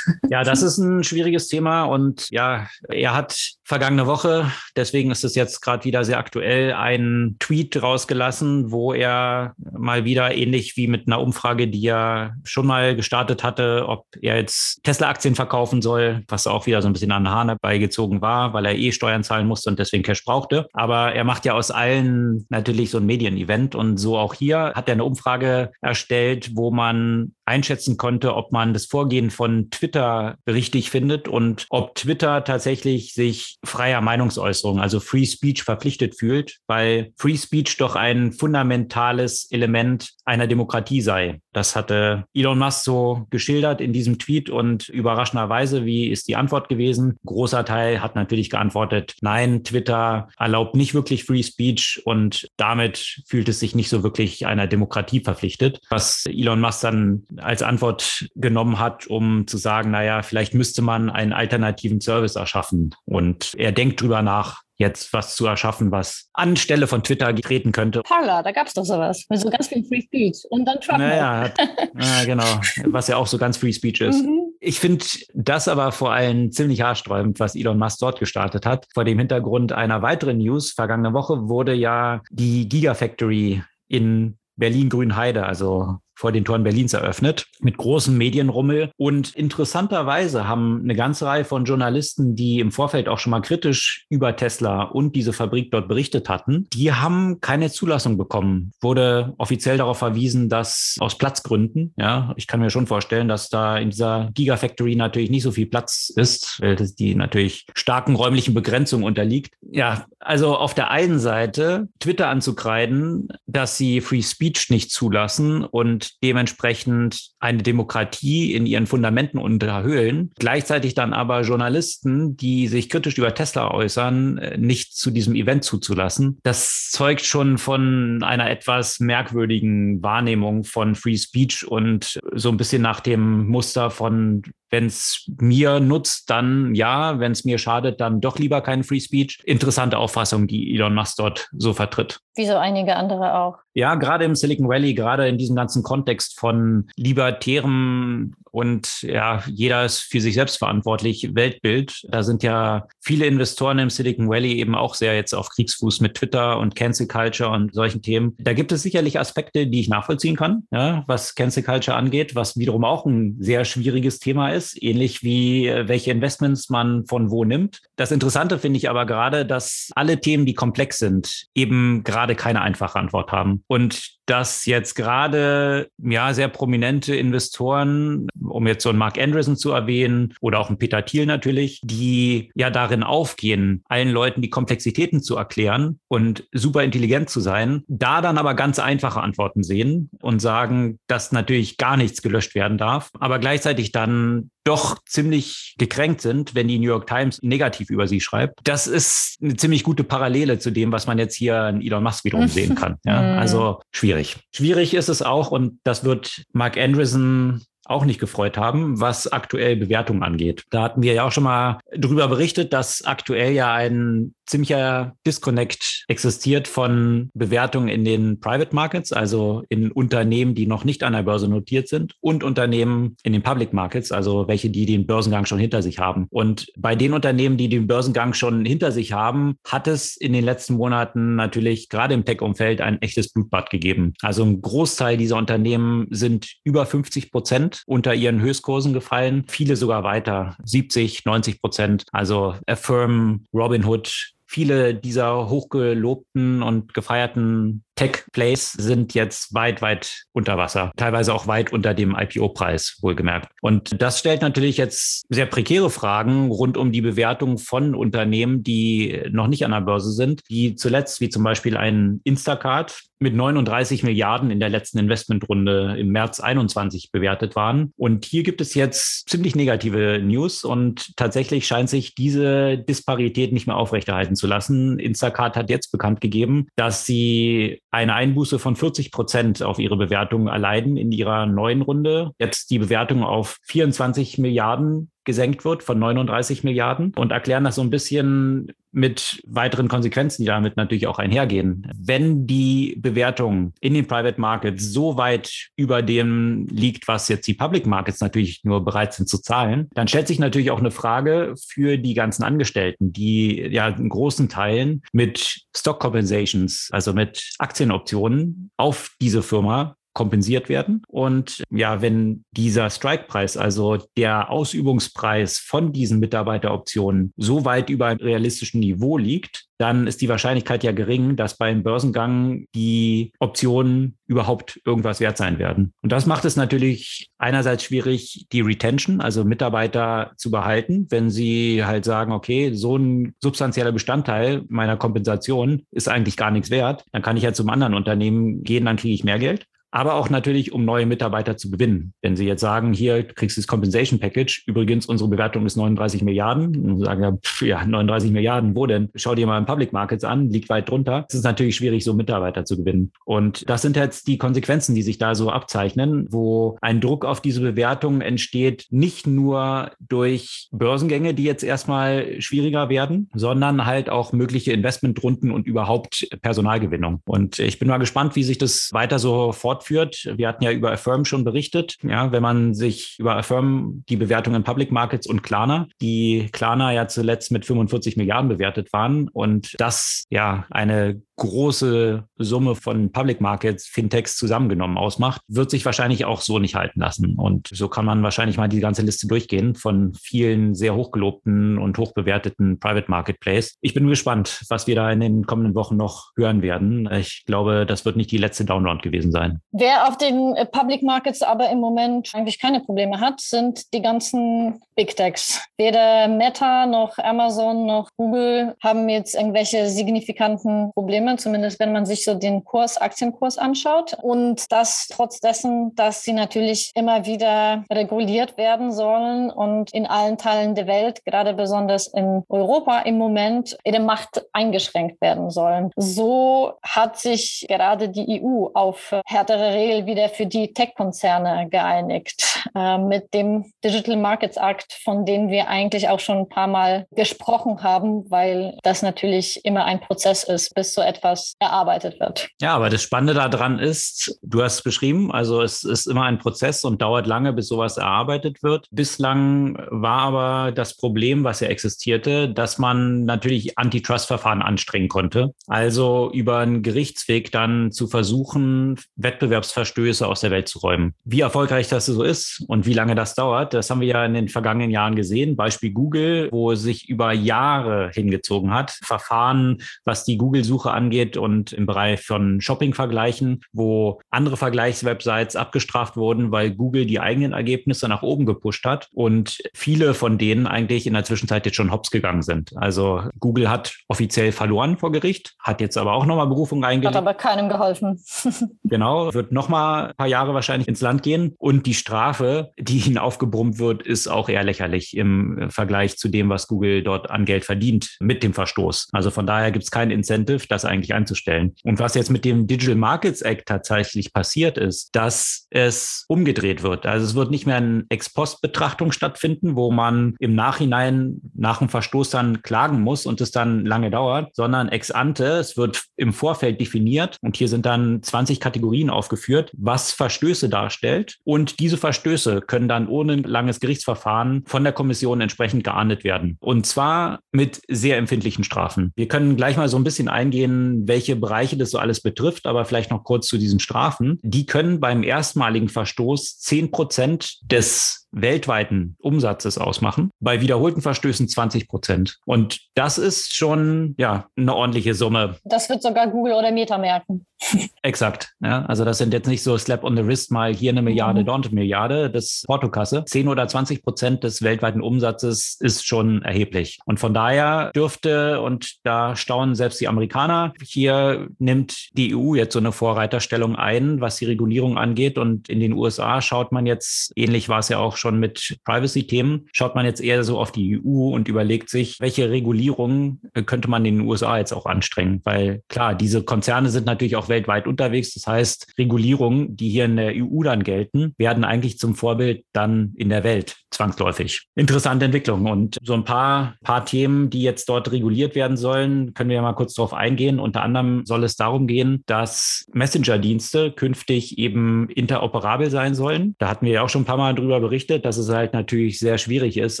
[0.28, 3.36] Ja, das ist ein schwieriges Thema und ja, er hat
[3.70, 9.54] vergangene Woche, deswegen ist es jetzt gerade wieder sehr aktuell einen Tweet rausgelassen, wo er
[9.58, 14.38] mal wieder ähnlich wie mit einer Umfrage, die er schon mal gestartet hatte, ob er
[14.38, 18.52] jetzt Tesla-Aktien verkaufen soll, was auch wieder so ein bisschen an den Hahn beigezogen war,
[18.54, 20.66] weil er eh Steuern zahlen musste und deswegen Cash brauchte.
[20.72, 24.88] Aber er macht ja aus allen natürlich so ein Medienevent und so auch hier hat
[24.88, 30.90] er eine Umfrage erstellt, wo man einschätzen konnte, ob man das Vorgehen von Twitter richtig
[30.90, 37.36] findet und ob Twitter tatsächlich sich freier Meinungsäußerung, also Free Speech verpflichtet fühlt, weil Free
[37.36, 41.40] Speech doch ein fundamentales Element einer Demokratie sei.
[41.52, 46.68] Das hatte Elon Musk so geschildert in diesem Tweet und überraschenderweise, wie ist die Antwort
[46.68, 47.16] gewesen?
[47.26, 53.48] Großer Teil hat natürlich geantwortet, nein, Twitter erlaubt nicht wirklich Free Speech und damit fühlt
[53.48, 55.80] es sich nicht so wirklich einer Demokratie verpflichtet.
[55.90, 61.10] Was Elon Musk dann als Antwort genommen hat, um zu sagen, naja, vielleicht müsste man
[61.10, 62.94] einen alternativen Service erschaffen.
[63.04, 68.00] Und er denkt drüber nach, jetzt was zu erschaffen, was anstelle von Twitter treten könnte.
[68.02, 69.26] Parler, da gab es doch sowas.
[69.28, 70.46] Mit so ganz viel Free Speech.
[70.48, 71.00] Und dann Trump.
[71.00, 71.50] Naja,
[71.98, 72.60] ja, genau.
[72.86, 74.22] Was ja auch so ganz Free Speech ist.
[74.22, 74.40] Mhm.
[74.58, 78.86] Ich finde das aber vor allem ziemlich haarsträubend, was Elon Musk dort gestartet hat.
[78.92, 80.72] Vor dem Hintergrund einer weiteren News.
[80.72, 87.78] Vergangene Woche wurde ja die Gigafactory in Berlin-Grünheide, also vor den Toren Berlins eröffnet, mit
[87.78, 88.90] großem Medienrummel.
[88.98, 94.04] Und interessanterweise haben eine ganze Reihe von Journalisten, die im Vorfeld auch schon mal kritisch
[94.10, 98.72] über Tesla und diese Fabrik dort berichtet hatten, die haben keine Zulassung bekommen.
[98.82, 103.78] Wurde offiziell darauf verwiesen, dass aus Platzgründen, ja, ich kann mir schon vorstellen, dass da
[103.78, 108.52] in dieser Gigafactory natürlich nicht so viel Platz ist, weil das die natürlich starken räumlichen
[108.52, 109.54] Begrenzungen unterliegt.
[109.62, 116.09] Ja, also auf der einen Seite Twitter anzukreiden, dass sie Free Speech nicht zulassen und
[116.22, 120.32] dementsprechend eine Demokratie in ihren Fundamenten unterhöhlen.
[120.38, 125.64] Gleichzeitig dann aber Journalisten, die sich kritisch über Tesla äußern, äh, nicht zu diesem Event
[125.64, 126.38] zuzulassen.
[126.42, 132.82] Das zeugt schon von einer etwas merkwürdigen Wahrnehmung von Free Speech und so ein bisschen
[132.82, 137.18] nach dem Muster von wenn es mir nutzt, dann ja.
[137.18, 139.42] Wenn es mir schadet, dann doch lieber kein Free Speech.
[139.44, 142.20] Interessante Auffassung, die Elon Musk dort so vertritt.
[142.36, 143.58] Wie so einige andere auch.
[143.74, 149.84] Ja, gerade im Silicon Valley, gerade in diesem ganzen Kontext von libertärem und ja, jeder
[149.84, 152.02] ist für sich selbst verantwortlich, Weltbild.
[152.08, 156.14] Da sind ja viele Investoren im Silicon Valley eben auch sehr jetzt auf Kriegsfuß mit
[156.14, 158.36] Twitter und Cancel Culture und solchen Themen.
[158.38, 162.56] Da gibt es sicherlich Aspekte, die ich nachvollziehen kann, ja, was Cancel Culture angeht, was
[162.56, 167.44] wiederum auch ein sehr schwieriges Thema ist, ähnlich wie äh, welche Investments man von wo
[167.44, 167.80] nimmt.
[167.96, 172.62] Das Interessante finde ich aber gerade, dass alle Themen, die komplex sind, eben gerade keine
[172.62, 173.64] einfache Antwort haben.
[173.66, 179.72] Und dass jetzt gerade ja sehr prominente Investoren, um jetzt so einen Mark Andreessen zu
[179.72, 185.20] erwähnen oder auch einen Peter Thiel natürlich, die ja darin aufgehen, allen Leuten die Komplexitäten
[185.20, 190.38] zu erklären und super intelligent zu sein, da dann aber ganz einfache Antworten sehen und
[190.38, 196.54] sagen, dass natürlich gar nichts gelöscht werden darf, aber gleichzeitig dann doch ziemlich gekränkt sind,
[196.54, 198.60] wenn die New York Times negativ über sie schreibt.
[198.64, 202.24] Das ist eine ziemlich gute Parallele zu dem, was man jetzt hier in Elon Musk
[202.24, 202.96] wiederum sehen kann.
[203.04, 203.38] Ja, mhm.
[203.38, 204.36] also schwierig.
[204.54, 209.76] Schwierig ist es auch und das wird Mark Andreessen auch nicht gefreut haben, was aktuell
[209.76, 210.64] Bewertungen angeht.
[210.70, 216.04] Da hatten wir ja auch schon mal drüber berichtet, dass aktuell ja ein ziemlicher Disconnect
[216.08, 221.22] existiert von Bewertungen in den Private Markets, also in Unternehmen, die noch nicht an der
[221.22, 225.58] Börse notiert sind und Unternehmen in den Public Markets, also welche, die den Börsengang schon
[225.58, 226.26] hinter sich haben.
[226.30, 230.44] Und bei den Unternehmen, die den Börsengang schon hinter sich haben, hat es in den
[230.44, 234.14] letzten Monaten natürlich gerade im Tech-Umfeld ein echtes Blutbad gegeben.
[234.20, 240.04] Also ein Großteil dieser Unternehmen sind über 50 Prozent unter ihren Höchstkursen gefallen, viele sogar
[240.04, 242.04] weiter, 70, 90 Prozent.
[242.12, 250.90] Also Affirm, Robinhood, viele dieser hochgelobten und gefeierten Tech-Plays sind jetzt weit, weit unter Wasser.
[250.96, 253.52] Teilweise auch weit unter dem IPO-Preis, wohlgemerkt.
[253.60, 259.20] Und das stellt natürlich jetzt sehr prekäre Fragen rund um die Bewertung von Unternehmen, die
[259.30, 264.02] noch nicht an der Börse sind, die zuletzt, wie zum Beispiel ein Instacart, mit 39
[264.02, 267.92] Milliarden in der letzten Investmentrunde im März 21 bewertet waren.
[267.98, 273.66] Und hier gibt es jetzt ziemlich negative News und tatsächlich scheint sich diese Disparität nicht
[273.66, 274.98] mehr aufrechterhalten zu lassen.
[274.98, 280.46] Instacart hat jetzt bekannt gegeben, dass sie eine Einbuße von 40 Prozent auf ihre Bewertung
[280.46, 282.32] erleiden in ihrer neuen Runde.
[282.38, 287.82] Jetzt die Bewertung auf 24 Milliarden gesenkt wird von 39 Milliarden und erklären das so
[287.82, 291.90] ein bisschen mit weiteren Konsequenzen, die damit natürlich auch einhergehen.
[291.96, 297.54] Wenn die Bewertung in den Private Markets so weit über dem liegt, was jetzt die
[297.54, 301.54] Public Markets natürlich nur bereit sind zu zahlen, dann stellt sich natürlich auch eine Frage
[301.68, 308.70] für die ganzen Angestellten, die ja in großen Teilen mit Stock Compensations, also mit Aktienoptionen
[308.76, 311.02] auf diese Firma kompensiert werden.
[311.08, 318.20] Und ja, wenn dieser Strikepreis, also der Ausübungspreis von diesen Mitarbeiteroptionen so weit über einem
[318.20, 324.78] realistischen Niveau liegt, dann ist die Wahrscheinlichkeit ja gering, dass beim Börsengang die Optionen überhaupt
[324.84, 325.94] irgendwas wert sein werden.
[326.02, 331.82] Und das macht es natürlich einerseits schwierig, die Retention, also Mitarbeiter zu behalten, wenn sie
[331.82, 337.22] halt sagen, okay, so ein substanzieller Bestandteil meiner Kompensation ist eigentlich gar nichts wert, dann
[337.22, 340.72] kann ich ja zum anderen Unternehmen gehen, dann kriege ich mehr Geld aber auch natürlich,
[340.72, 342.12] um neue Mitarbeiter zu gewinnen.
[342.22, 346.22] Wenn Sie jetzt sagen, hier kriegst du das Compensation Package, übrigens unsere Bewertung ist 39
[346.22, 349.10] Milliarden, und sagen ja, pff, ja, 39 Milliarden, wo denn?
[349.14, 351.26] Schau dir mal im Public Markets an, liegt weit drunter.
[351.28, 353.12] Es ist natürlich schwierig, so Mitarbeiter zu gewinnen.
[353.24, 357.40] Und das sind jetzt die Konsequenzen, die sich da so abzeichnen, wo ein Druck auf
[357.40, 364.32] diese Bewertung entsteht, nicht nur durch Börsengänge, die jetzt erstmal schwieriger werden, sondern halt auch
[364.32, 367.20] mögliche Investmentrunden und überhaupt Personalgewinnung.
[367.26, 370.32] Und ich bin mal gespannt, wie sich das weiter so fort fortführt.
[370.36, 371.96] Wir hatten ja über Affirm schon berichtet.
[372.02, 376.92] Ja, wenn man sich über Affirm die Bewertung in Public Markets und Klarna, die Klarna
[376.92, 383.40] ja zuletzt mit 45 Milliarden bewertet waren und das ja eine große Summe von Public
[383.40, 387.34] Markets, Fintechs zusammengenommen ausmacht, wird sich wahrscheinlich auch so nicht halten lassen.
[387.36, 391.96] Und so kann man wahrscheinlich mal die ganze Liste durchgehen von vielen sehr hochgelobten und
[391.98, 393.76] hochbewerteten Private Market Plays.
[393.80, 397.10] Ich bin gespannt, was wir da in den kommenden Wochen noch hören werden.
[397.12, 399.60] Ich glaube, das wird nicht die letzte Download gewesen sein.
[399.72, 404.02] Wer auf den äh, Public Markets aber im Moment eigentlich keine Probleme hat, sind die
[404.02, 405.64] ganzen Big Techs.
[405.78, 412.24] Weder Meta noch Amazon noch Google haben jetzt irgendwelche signifikanten Probleme, zumindest wenn man sich
[412.24, 414.16] so den Kurs, Aktienkurs anschaut.
[414.20, 420.36] Und das trotz dessen, dass sie natürlich immer wieder reguliert werden sollen und in allen
[420.36, 425.90] Teilen der Welt, gerade besonders in Europa im Moment, ihre Macht eingeschränkt werden sollen.
[425.96, 432.60] So hat sich gerade die EU auf härtere strengere Regel wieder für die Tech-Konzerne geeinigt.
[432.74, 437.06] Äh, mit dem Digital Markets Act, von dem wir eigentlich auch schon ein paar Mal
[437.12, 441.19] gesprochen haben, weil das natürlich immer ein Prozess ist, bis so etwas
[441.58, 442.48] erarbeitet wird.
[442.60, 446.84] Ja, aber das Spannende daran ist, du hast beschrieben, also es ist immer ein Prozess
[446.84, 448.86] und dauert lange, bis sowas erarbeitet wird.
[448.90, 455.54] Bislang war aber das Problem, was ja existierte, dass man natürlich Antitrust-Verfahren anstrengen konnte.
[455.66, 461.14] Also über einen Gerichtsweg dann zu versuchen, Wettbewerb Wettbewerbsverstöße aus der Welt zu räumen.
[461.24, 464.34] Wie erfolgreich das so ist und wie lange das dauert, das haben wir ja in
[464.34, 465.56] den vergangenen Jahren gesehen.
[465.56, 468.92] Beispiel Google, wo es sich über Jahre hingezogen hat.
[469.02, 476.52] Verfahren, was die Google-Suche angeht und im Bereich von Shopping-Vergleichen, wo andere Vergleichswebsites abgestraft wurden,
[476.52, 481.14] weil Google die eigenen Ergebnisse nach oben gepusht hat und viele von denen eigentlich in
[481.14, 482.72] der Zwischenzeit jetzt schon hops gegangen sind.
[482.76, 487.14] Also Google hat offiziell verloren vor Gericht, hat jetzt aber auch nochmal Berufung eingelegt.
[487.14, 488.20] Hat aber keinem geholfen.
[488.84, 491.54] genau, wird noch mal ein paar Jahre wahrscheinlich ins Land gehen.
[491.58, 496.48] Und die Strafe, die ihnen aufgebrummt wird, ist auch eher lächerlich im Vergleich zu dem,
[496.48, 499.08] was Google dort an Geld verdient mit dem Verstoß.
[499.12, 501.74] Also von daher gibt es kein Incentive, das eigentlich einzustellen.
[501.84, 507.06] Und was jetzt mit dem Digital Markets Act tatsächlich passiert ist, dass es umgedreht wird.
[507.06, 512.30] Also es wird nicht mehr eine Ex-Post-Betrachtung stattfinden, wo man im Nachhinein nach dem Verstoß
[512.30, 516.80] dann klagen muss und es dann lange dauert, sondern ex ante, es wird im Vorfeld
[516.80, 521.36] definiert und hier sind dann 20 Kategorien auf aufgeführt, was Verstöße darstellt.
[521.44, 526.56] Und diese Verstöße können dann ohne langes Gerichtsverfahren von der Kommission entsprechend geahndet werden.
[526.60, 529.12] Und zwar mit sehr empfindlichen Strafen.
[529.14, 532.84] Wir können gleich mal so ein bisschen eingehen, welche Bereiche das so alles betrifft, aber
[532.84, 534.38] vielleicht noch kurz zu diesen Strafen.
[534.42, 541.88] Die können beim erstmaligen Verstoß zehn Prozent des weltweiten Umsatzes ausmachen, bei wiederholten Verstößen 20
[541.88, 542.38] Prozent.
[542.44, 545.56] Und das ist schon ja eine ordentliche Summe.
[545.64, 547.46] Das wird sogar Google oder Meta merken.
[548.02, 548.52] Exakt.
[548.60, 551.42] Ja, also das sind jetzt nicht so Slap on the Wrist mal hier eine Milliarde,
[551.42, 551.46] mhm.
[551.46, 553.24] dort eine Milliarde, das Portokasse.
[553.26, 556.98] 10 oder 20 Prozent des weltweiten Umsatzes ist schon erheblich.
[557.04, 562.72] Und von daher dürfte, und da staunen selbst die Amerikaner, hier nimmt die EU jetzt
[562.72, 565.38] so eine Vorreiterstellung ein, was die Regulierung angeht.
[565.38, 569.68] Und in den USA schaut man jetzt, ähnlich war es ja auch schon mit Privacy-Themen.
[569.72, 573.88] Schaut man jetzt eher so auf die EU und überlegt sich, welche Regulierung äh, könnte
[573.88, 575.40] man in den USA jetzt auch anstrengen?
[575.44, 578.34] Weil klar, diese Konzerne sind natürlich auch weltweit unterwegs.
[578.34, 583.14] Das heißt, Regulierungen, die hier in der EU dann gelten, werden eigentlich zum Vorbild dann
[583.16, 584.66] in der Welt zwangsläufig.
[584.76, 589.50] Interessante Entwicklung und so ein paar, paar Themen, die jetzt dort reguliert werden sollen, können
[589.50, 590.60] wir ja mal kurz darauf eingehen.
[590.60, 596.54] Unter anderem soll es darum gehen, dass Messenger-Dienste künftig eben interoperabel sein sollen.
[596.58, 599.18] Da hatten wir ja auch schon ein paar Mal drüber berichtet, dass es halt natürlich
[599.18, 600.00] sehr schwierig ist,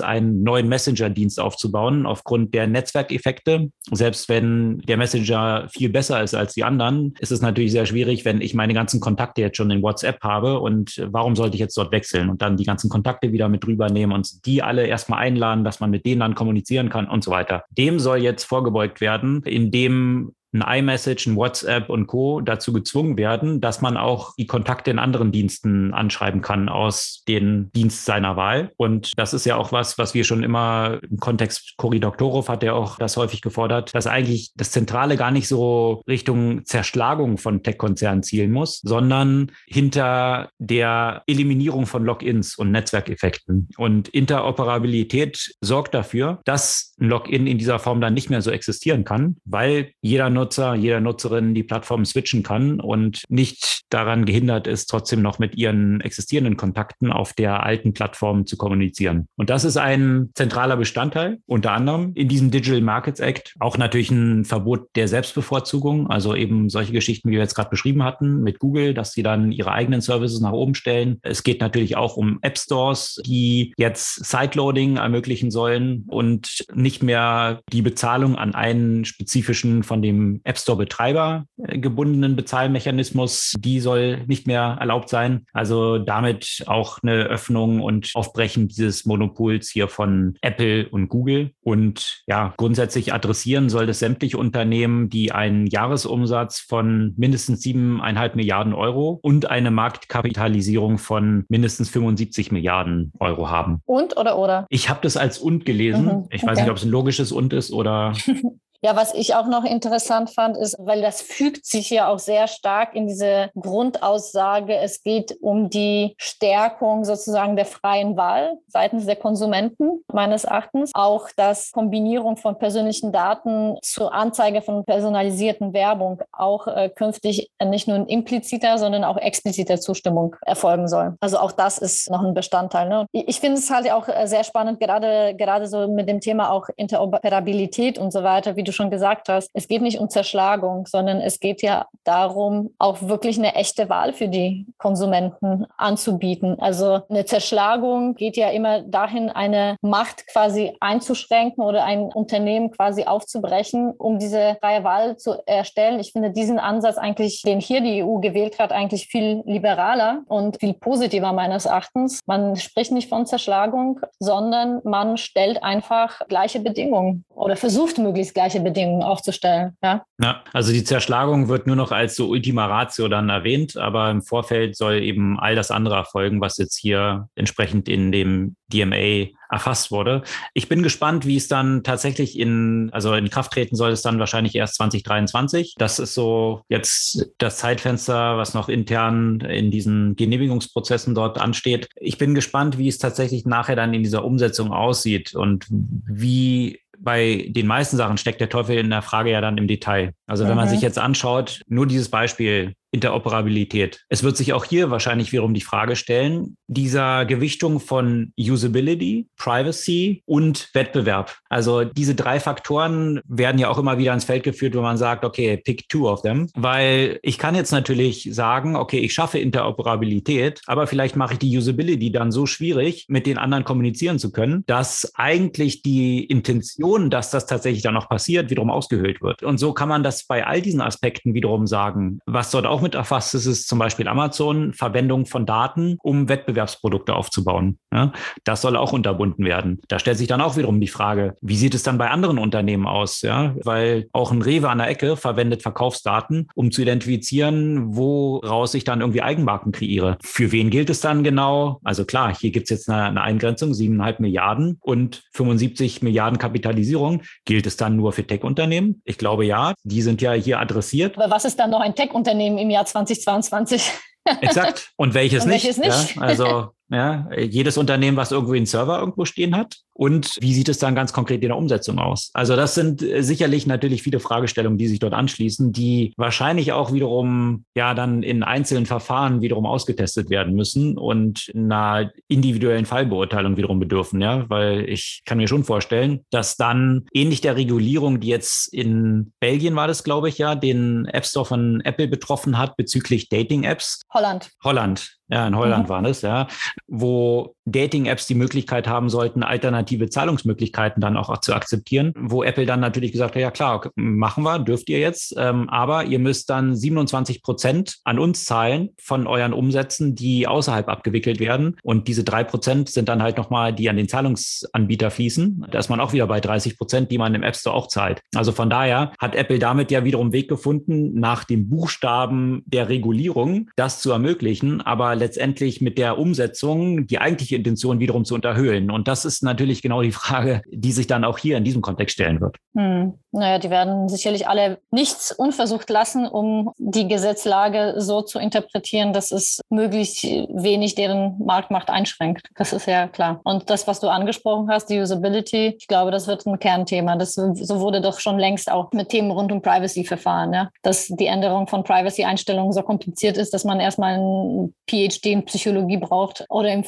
[0.00, 3.70] einen neuen Messenger-Dienst aufzubauen aufgrund der Netzwerkeffekte.
[3.92, 8.24] Selbst wenn der Messenger viel besser ist als die anderen, ist es natürlich sehr schwierig,
[8.24, 11.76] wenn ich meine ganzen Kontakte jetzt schon in WhatsApp habe und warum sollte ich jetzt
[11.76, 15.20] dort wechseln und dann die ganzen Kontakte wieder mit drüber nehmen und die alle erstmal
[15.20, 17.64] einladen, dass man mit denen dann kommunizieren kann und so weiter.
[17.70, 22.40] Dem soll jetzt vorgebeugt werden, indem ein iMessage, ein WhatsApp und Co.
[22.40, 27.70] dazu gezwungen werden, dass man auch die Kontakte in anderen Diensten anschreiben kann aus dem
[27.72, 28.72] Dienst seiner Wahl.
[28.76, 32.62] Und das ist ja auch was, was wir schon immer im Kontext Cory Doktorov hat
[32.62, 37.62] ja auch das häufig gefordert, dass eigentlich das Zentrale gar nicht so Richtung Zerschlagung von
[37.62, 43.68] Tech-Konzernen zielen muss, sondern hinter der Eliminierung von Logins und Netzwerkeffekten.
[43.76, 49.04] Und Interoperabilität sorgt dafür, dass ein Login in dieser Form dann nicht mehr so existieren
[49.04, 54.86] kann, weil jeder Nutzer, jeder Nutzerin die Plattform switchen kann und nicht daran gehindert ist,
[54.86, 59.26] trotzdem noch mit ihren existierenden Kontakten auf der alten Plattform zu kommunizieren.
[59.36, 63.54] Und das ist ein zentraler Bestandteil, unter anderem in diesem Digital Markets Act.
[63.58, 68.02] Auch natürlich ein Verbot der Selbstbevorzugung, also eben solche Geschichten, wie wir jetzt gerade beschrieben
[68.02, 71.18] hatten, mit Google, dass sie dann ihre eigenen Services nach oben stellen.
[71.22, 77.60] Es geht natürlich auch um App Stores, die jetzt Sideloading ermöglichen sollen und nicht mehr
[77.72, 84.46] die Bezahlung an einen spezifischen von dem App Store-Betreiber äh, gebundenen Bezahlmechanismus, die soll nicht
[84.46, 85.46] mehr erlaubt sein.
[85.52, 91.50] Also damit auch eine Öffnung und Aufbrechen dieses Monopols hier von Apple und Google.
[91.62, 98.74] Und ja, grundsätzlich adressieren soll das sämtliche Unternehmen, die einen Jahresumsatz von mindestens siebeneinhalb Milliarden
[98.74, 103.80] Euro und eine Marktkapitalisierung von mindestens 75 Milliarden Euro haben.
[103.86, 104.66] Und oder oder?
[104.68, 106.04] Ich habe das als und gelesen.
[106.04, 108.12] Mhm, ich weiß nicht, ob es ein logisches und ist oder
[108.82, 112.46] Ja, was ich auch noch interessant fand, ist, weil das fügt sich ja auch sehr
[112.48, 119.16] stark in diese Grundaussage, es geht um die Stärkung sozusagen der freien Wahl seitens der
[119.16, 120.92] Konsumenten, meines Erachtens.
[120.94, 127.86] Auch dass Kombinierung von persönlichen Daten zur Anzeige von personalisierten Werbung auch äh, künftig nicht
[127.86, 131.16] nur in impliziter, sondern auch expliziter Zustimmung erfolgen soll.
[131.20, 132.88] Also auch das ist noch ein Bestandteil.
[132.88, 133.06] Ne?
[133.12, 136.68] Ich finde es halt auch äh, sehr spannend, gerade, gerade so mit dem Thema auch
[136.76, 140.86] Interoperabilität und so weiter, wie du du schon gesagt hast, es geht nicht um Zerschlagung,
[140.86, 146.58] sondern es geht ja darum, auch wirklich eine echte Wahl für die Konsumenten anzubieten.
[146.60, 153.04] Also eine Zerschlagung geht ja immer dahin, eine Macht quasi einzuschränken oder ein Unternehmen quasi
[153.04, 156.00] aufzubrechen, um diese freie Wahl zu erstellen.
[156.00, 160.58] Ich finde diesen Ansatz eigentlich, den hier die EU gewählt hat, eigentlich viel liberaler und
[160.60, 162.20] viel positiver meines Erachtens.
[162.26, 168.59] Man spricht nicht von Zerschlagung, sondern man stellt einfach gleiche Bedingungen oder versucht möglichst gleiche
[168.60, 169.76] Bedingungen aufzustellen.
[169.82, 170.04] Ja?
[170.20, 174.22] ja, also die Zerschlagung wird nur noch als so Ultima Ratio dann erwähnt, aber im
[174.22, 179.90] Vorfeld soll eben all das andere erfolgen, was jetzt hier entsprechend in dem DMA erfasst
[179.90, 180.22] wurde.
[180.54, 184.18] Ich bin gespannt, wie es dann tatsächlich in, also in Kraft treten soll es dann
[184.18, 185.74] wahrscheinlich erst 2023.
[185.76, 191.88] Das ist so jetzt das Zeitfenster, was noch intern in diesen Genehmigungsprozessen dort ansteht.
[191.96, 197.46] Ich bin gespannt, wie es tatsächlich nachher dann in dieser Umsetzung aussieht und wie bei
[197.48, 200.12] den meisten Sachen steckt der Teufel in der Frage ja dann im Detail.
[200.30, 200.58] Also wenn mhm.
[200.58, 204.04] man sich jetzt anschaut, nur dieses Beispiel, Interoperabilität.
[204.08, 210.22] Es wird sich auch hier wahrscheinlich wiederum die Frage stellen, dieser Gewichtung von Usability, Privacy
[210.26, 211.36] und Wettbewerb.
[211.48, 215.24] Also diese drei Faktoren werden ja auch immer wieder ins Feld geführt, wo man sagt,
[215.24, 216.48] okay, pick two of them.
[216.54, 221.56] Weil ich kann jetzt natürlich sagen, okay, ich schaffe Interoperabilität, aber vielleicht mache ich die
[221.56, 227.30] Usability dann so schwierig, mit den anderen kommunizieren zu können, dass eigentlich die Intention, dass
[227.30, 229.44] das tatsächlich dann auch passiert, wiederum ausgehöhlt wird.
[229.44, 232.20] Und so kann man das bei all diesen Aspekten wiederum sagen.
[232.26, 237.14] Was dort auch mit erfasst ist, ist zum Beispiel Amazon Verwendung von Daten, um Wettbewerbsprodukte
[237.14, 237.78] aufzubauen.
[237.92, 238.12] Ja,
[238.44, 239.80] das soll auch unterbunden werden.
[239.88, 242.86] Da stellt sich dann auch wiederum die Frage, wie sieht es dann bei anderen Unternehmen
[242.86, 243.22] aus?
[243.22, 248.84] Ja, weil auch ein Rewe an der Ecke verwendet Verkaufsdaten, um zu identifizieren, woraus ich
[248.84, 250.18] dann irgendwie Eigenmarken kreiere.
[250.22, 251.80] Für wen gilt es dann genau?
[251.84, 257.22] Also klar, hier gibt es jetzt eine, eine Eingrenzung, siebeneinhalb Milliarden und 75 Milliarden Kapitalisierung.
[257.44, 259.02] Gilt es dann nur für Tech-Unternehmen?
[259.04, 259.74] Ich glaube ja.
[259.84, 261.16] Die sind ja hier adressiert.
[261.16, 263.92] Aber was ist dann noch ein Tech-Unternehmen im Jahr 2022?
[264.40, 264.92] Exakt.
[264.96, 265.64] Und welches Und nicht?
[265.64, 266.16] Welches nicht?
[266.16, 269.76] Ja, also Ja, jedes Unternehmen, was irgendwie einen Server irgendwo stehen hat.
[269.92, 272.30] Und wie sieht es dann ganz konkret in der Umsetzung aus?
[272.32, 276.92] Also das sind äh, sicherlich natürlich viele Fragestellungen, die sich dort anschließen, die wahrscheinlich auch
[276.92, 283.78] wiederum ja dann in einzelnen Verfahren wiederum ausgetestet werden müssen und einer individuellen Fallbeurteilung wiederum
[283.78, 284.20] bedürfen.
[284.22, 289.32] Ja, weil ich kann mir schon vorstellen, dass dann ähnlich der Regulierung, die jetzt in
[289.38, 294.00] Belgien war das, glaube ich, ja, den App Store von Apple betroffen hat bezüglich Dating-Apps.
[294.12, 294.50] Holland.
[294.64, 295.19] Holland.
[295.30, 295.88] Ja, in Holland mhm.
[295.88, 296.48] war es, ja,
[296.88, 302.80] wo Dating-Apps die Möglichkeit haben sollten, alternative Zahlungsmöglichkeiten dann auch zu akzeptieren, wo Apple dann
[302.80, 306.74] natürlich gesagt hat, ja klar, machen wir, dürft ihr jetzt, ähm, aber ihr müsst dann
[306.74, 311.76] 27 Prozent an uns zahlen von euren Umsätzen, die außerhalb abgewickelt werden.
[311.82, 315.66] Und diese drei Prozent sind dann halt nochmal, die an den Zahlungsanbieter fließen.
[315.70, 318.20] Da ist man auch wieder bei 30 Prozent, die man im App Store auch zahlt.
[318.34, 323.70] Also von daher hat Apple damit ja wiederum Weg gefunden, nach dem Buchstaben der Regulierung
[323.76, 328.90] das zu ermöglichen, aber letztendlich mit der Umsetzung die eigentliche Intention wiederum zu unterhöhlen.
[328.90, 332.14] Und das ist natürlich genau die Frage, die sich dann auch hier in diesem Kontext
[332.14, 332.56] stellen wird.
[332.74, 333.14] Hm.
[333.32, 339.30] Naja, die werden sicherlich alle nichts unversucht lassen, um die Gesetzlage so zu interpretieren, dass
[339.30, 342.48] es möglichst wenig deren Marktmacht einschränkt.
[342.56, 343.40] Das ist ja klar.
[343.44, 347.16] Und das, was du angesprochen hast, die Usability, ich glaube, das wird ein Kernthema.
[347.16, 350.70] Das, so wurde doch schon längst auch mit Themen rund um Privacy verfahren, ja?
[350.82, 355.98] dass die Änderung von Privacy-Einstellungen so kompliziert ist, dass man erstmal ein PhD in Psychologie
[355.98, 356.82] braucht oder in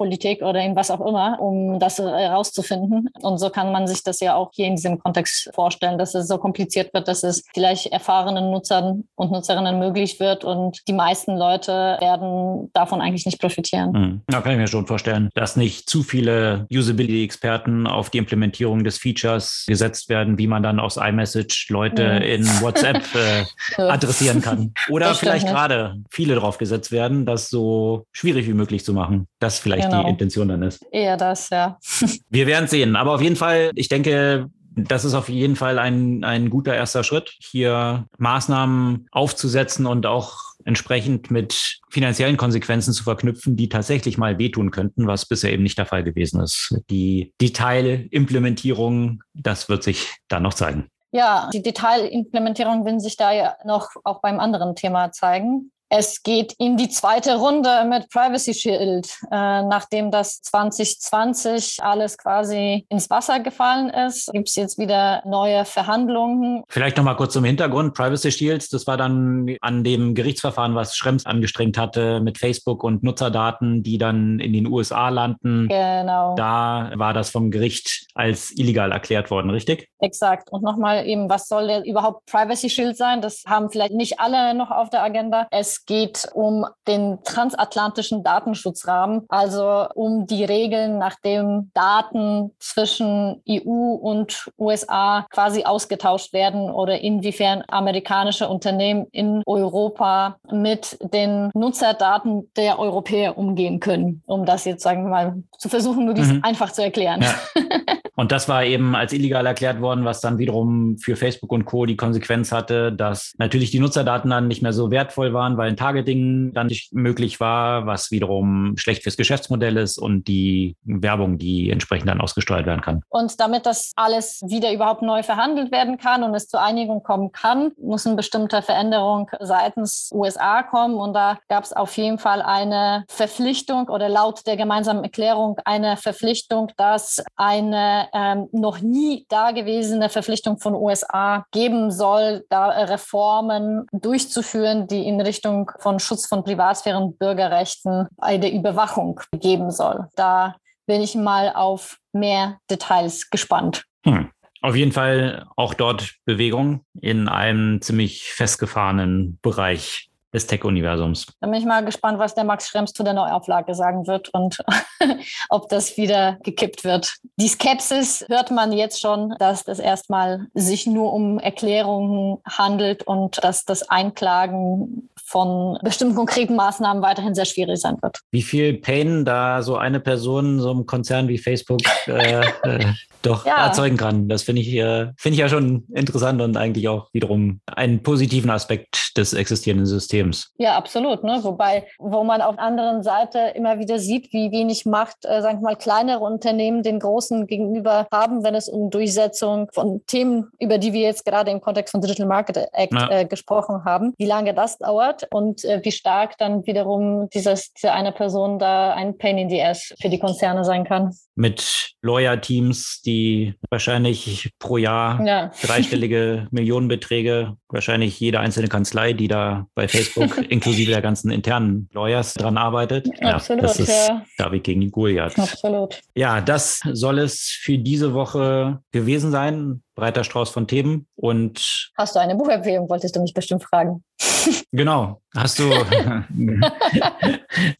[0.00, 3.08] Verkehrspolitik oder in was auch immer, um das herauszufinden.
[3.20, 6.28] Und so kann man sich das ja auch hier in diesem Kontext vorstellen dass es
[6.28, 11.36] so kompliziert wird, dass es vielleicht erfahrenen Nutzern und Nutzerinnen möglich wird und die meisten
[11.36, 13.92] Leute werden davon eigentlich nicht profitieren.
[13.92, 14.20] Mhm.
[14.26, 18.98] Da kann ich mir schon vorstellen, dass nicht zu viele Usability-Experten auf die Implementierung des
[18.98, 22.22] Features gesetzt werden, wie man dann aus iMessage Leute mhm.
[22.22, 23.02] in WhatsApp
[23.76, 24.72] äh, adressieren kann.
[24.88, 29.26] Oder vielleicht gerade viele drauf gesetzt werden, das so schwierig wie möglich zu machen.
[29.38, 30.04] Das vielleicht genau.
[30.04, 30.84] die Intention dann ist.
[30.92, 31.78] Eher das, ja.
[32.30, 32.96] Wir werden sehen.
[32.96, 37.04] Aber auf jeden Fall, ich denke, das ist auf jeden Fall ein, ein guter erster
[37.04, 44.38] Schritt, hier Maßnahmen aufzusetzen und auch entsprechend mit finanziellen Konsequenzen zu verknüpfen, die tatsächlich mal
[44.38, 46.76] wehtun könnten, was bisher eben nicht der Fall gewesen ist.
[46.90, 50.88] Die Detailimplementierung, das wird sich dann noch zeigen.
[51.12, 55.72] Ja, die Detailimplementierung will sich da ja noch auch beim anderen Thema zeigen.
[55.92, 62.86] Es geht in die zweite Runde mit Privacy Shield, äh, nachdem das 2020 alles quasi
[62.88, 64.30] ins Wasser gefallen ist.
[64.32, 66.62] Gibt es jetzt wieder neue Verhandlungen?
[66.68, 67.94] Vielleicht noch mal kurz zum Hintergrund.
[67.94, 73.02] Privacy Shields, das war dann an dem Gerichtsverfahren, was Schrems angestrengt hatte mit Facebook und
[73.02, 75.66] Nutzerdaten, die dann in den USA landen.
[75.66, 76.36] Genau.
[76.36, 79.88] Da war das vom Gericht als illegal erklärt worden, richtig?
[79.98, 80.52] Exakt.
[80.52, 83.20] Und nochmal eben, was soll denn überhaupt Privacy Shield sein?
[83.20, 85.48] Das haben vielleicht nicht alle noch auf der Agenda.
[85.50, 94.50] Es geht um den transatlantischen Datenschutzrahmen, also um die Regeln, nachdem Daten zwischen EU und
[94.58, 103.38] USA quasi ausgetauscht werden oder inwiefern amerikanische Unternehmen in Europa mit den Nutzerdaten der Europäer
[103.38, 106.44] umgehen können, um das jetzt, sagen wir mal, zu versuchen, möglichst mhm.
[106.44, 107.22] einfach zu erklären.
[107.22, 107.34] Ja.
[108.20, 111.86] Und das war eben als illegal erklärt worden, was dann wiederum für Facebook und Co.
[111.86, 115.76] die Konsequenz hatte, dass natürlich die Nutzerdaten dann nicht mehr so wertvoll waren, weil ein
[115.76, 121.70] Targeting dann nicht möglich war, was wiederum schlecht fürs Geschäftsmodell ist und die Werbung, die
[121.70, 123.02] entsprechend dann ausgesteuert werden kann.
[123.08, 127.32] Und damit das alles wieder überhaupt neu verhandelt werden kann und es zur Einigung kommen
[127.32, 130.94] kann, muss eine bestimmte Veränderung seitens USA kommen.
[130.94, 135.96] Und da gab es auf jeden Fall eine Verpflichtung oder laut der gemeinsamen Erklärung eine
[135.96, 144.86] Verpflichtung, dass eine ähm, noch nie dagewesene Verpflichtung von USA geben soll, da Reformen durchzuführen,
[144.86, 150.08] die in Richtung von Schutz von Privatsphäre und Bürgerrechten bei der Überwachung geben soll.
[150.16, 150.56] Da
[150.86, 153.84] bin ich mal auf mehr Details gespannt.
[154.04, 154.30] Hm.
[154.62, 161.26] Auf jeden Fall auch dort Bewegung in einem ziemlich festgefahrenen Bereich des Tech-Universums.
[161.40, 164.58] Da bin ich mal gespannt, was der Max Schrems zu der Neuauflage sagen wird und
[165.48, 167.16] ob das wieder gekippt wird.
[167.36, 173.42] Die Skepsis hört man jetzt schon, dass das erstmal sich nur um Erklärungen handelt und
[173.42, 178.18] dass das Einklagen von bestimmten konkreten Maßnahmen weiterhin sehr schwierig sein wird.
[178.32, 182.84] Wie viel Pain da so eine Person, so einem Konzern wie Facebook äh, äh,
[183.22, 183.66] doch ja.
[183.66, 184.28] erzeugen kann.
[184.28, 188.50] Das finde ich, äh, finde ich ja schon interessant und eigentlich auch wiederum einen positiven
[188.50, 190.52] Aspekt des existierenden Systems.
[190.58, 191.22] Ja, absolut.
[191.22, 191.40] Ne?
[191.42, 195.58] Wobei, wo man auf der anderen Seite immer wieder sieht, wie wenig Macht, äh, sagen
[195.58, 200.78] wir mal, kleinere Unternehmen den großen gegenüber haben, wenn es um Durchsetzung von Themen, über
[200.78, 203.10] die wir jetzt gerade im Kontext von Digital Market Act ja.
[203.10, 207.92] äh, gesprochen haben, wie lange das dauert und äh, wie stark dann wiederum dieses, diese
[207.92, 211.14] eine Person da ein Pain in the Ass für die Konzerne sein kann.
[211.34, 215.50] Mit Lawyer-Teams, die wahrscheinlich pro Jahr ja.
[215.62, 222.34] dreistellige Millionenbeträge, wahrscheinlich jede einzelne Kanzlei, die da bei Facebook inklusive der ganzen internen Lawyers
[222.34, 223.08] dran arbeitet.
[223.20, 224.24] Ja, Absolut, das ist ja.
[224.38, 225.38] David gegen Goliath.
[225.38, 226.00] Absolut.
[226.14, 231.06] Ja, das soll es für diese Woche gewesen sein breiter Strauß von Themen.
[231.16, 234.04] Und hast du eine Buchempfehlung, wolltest du mich bestimmt fragen.
[234.72, 235.20] Genau.
[235.36, 235.64] Hast du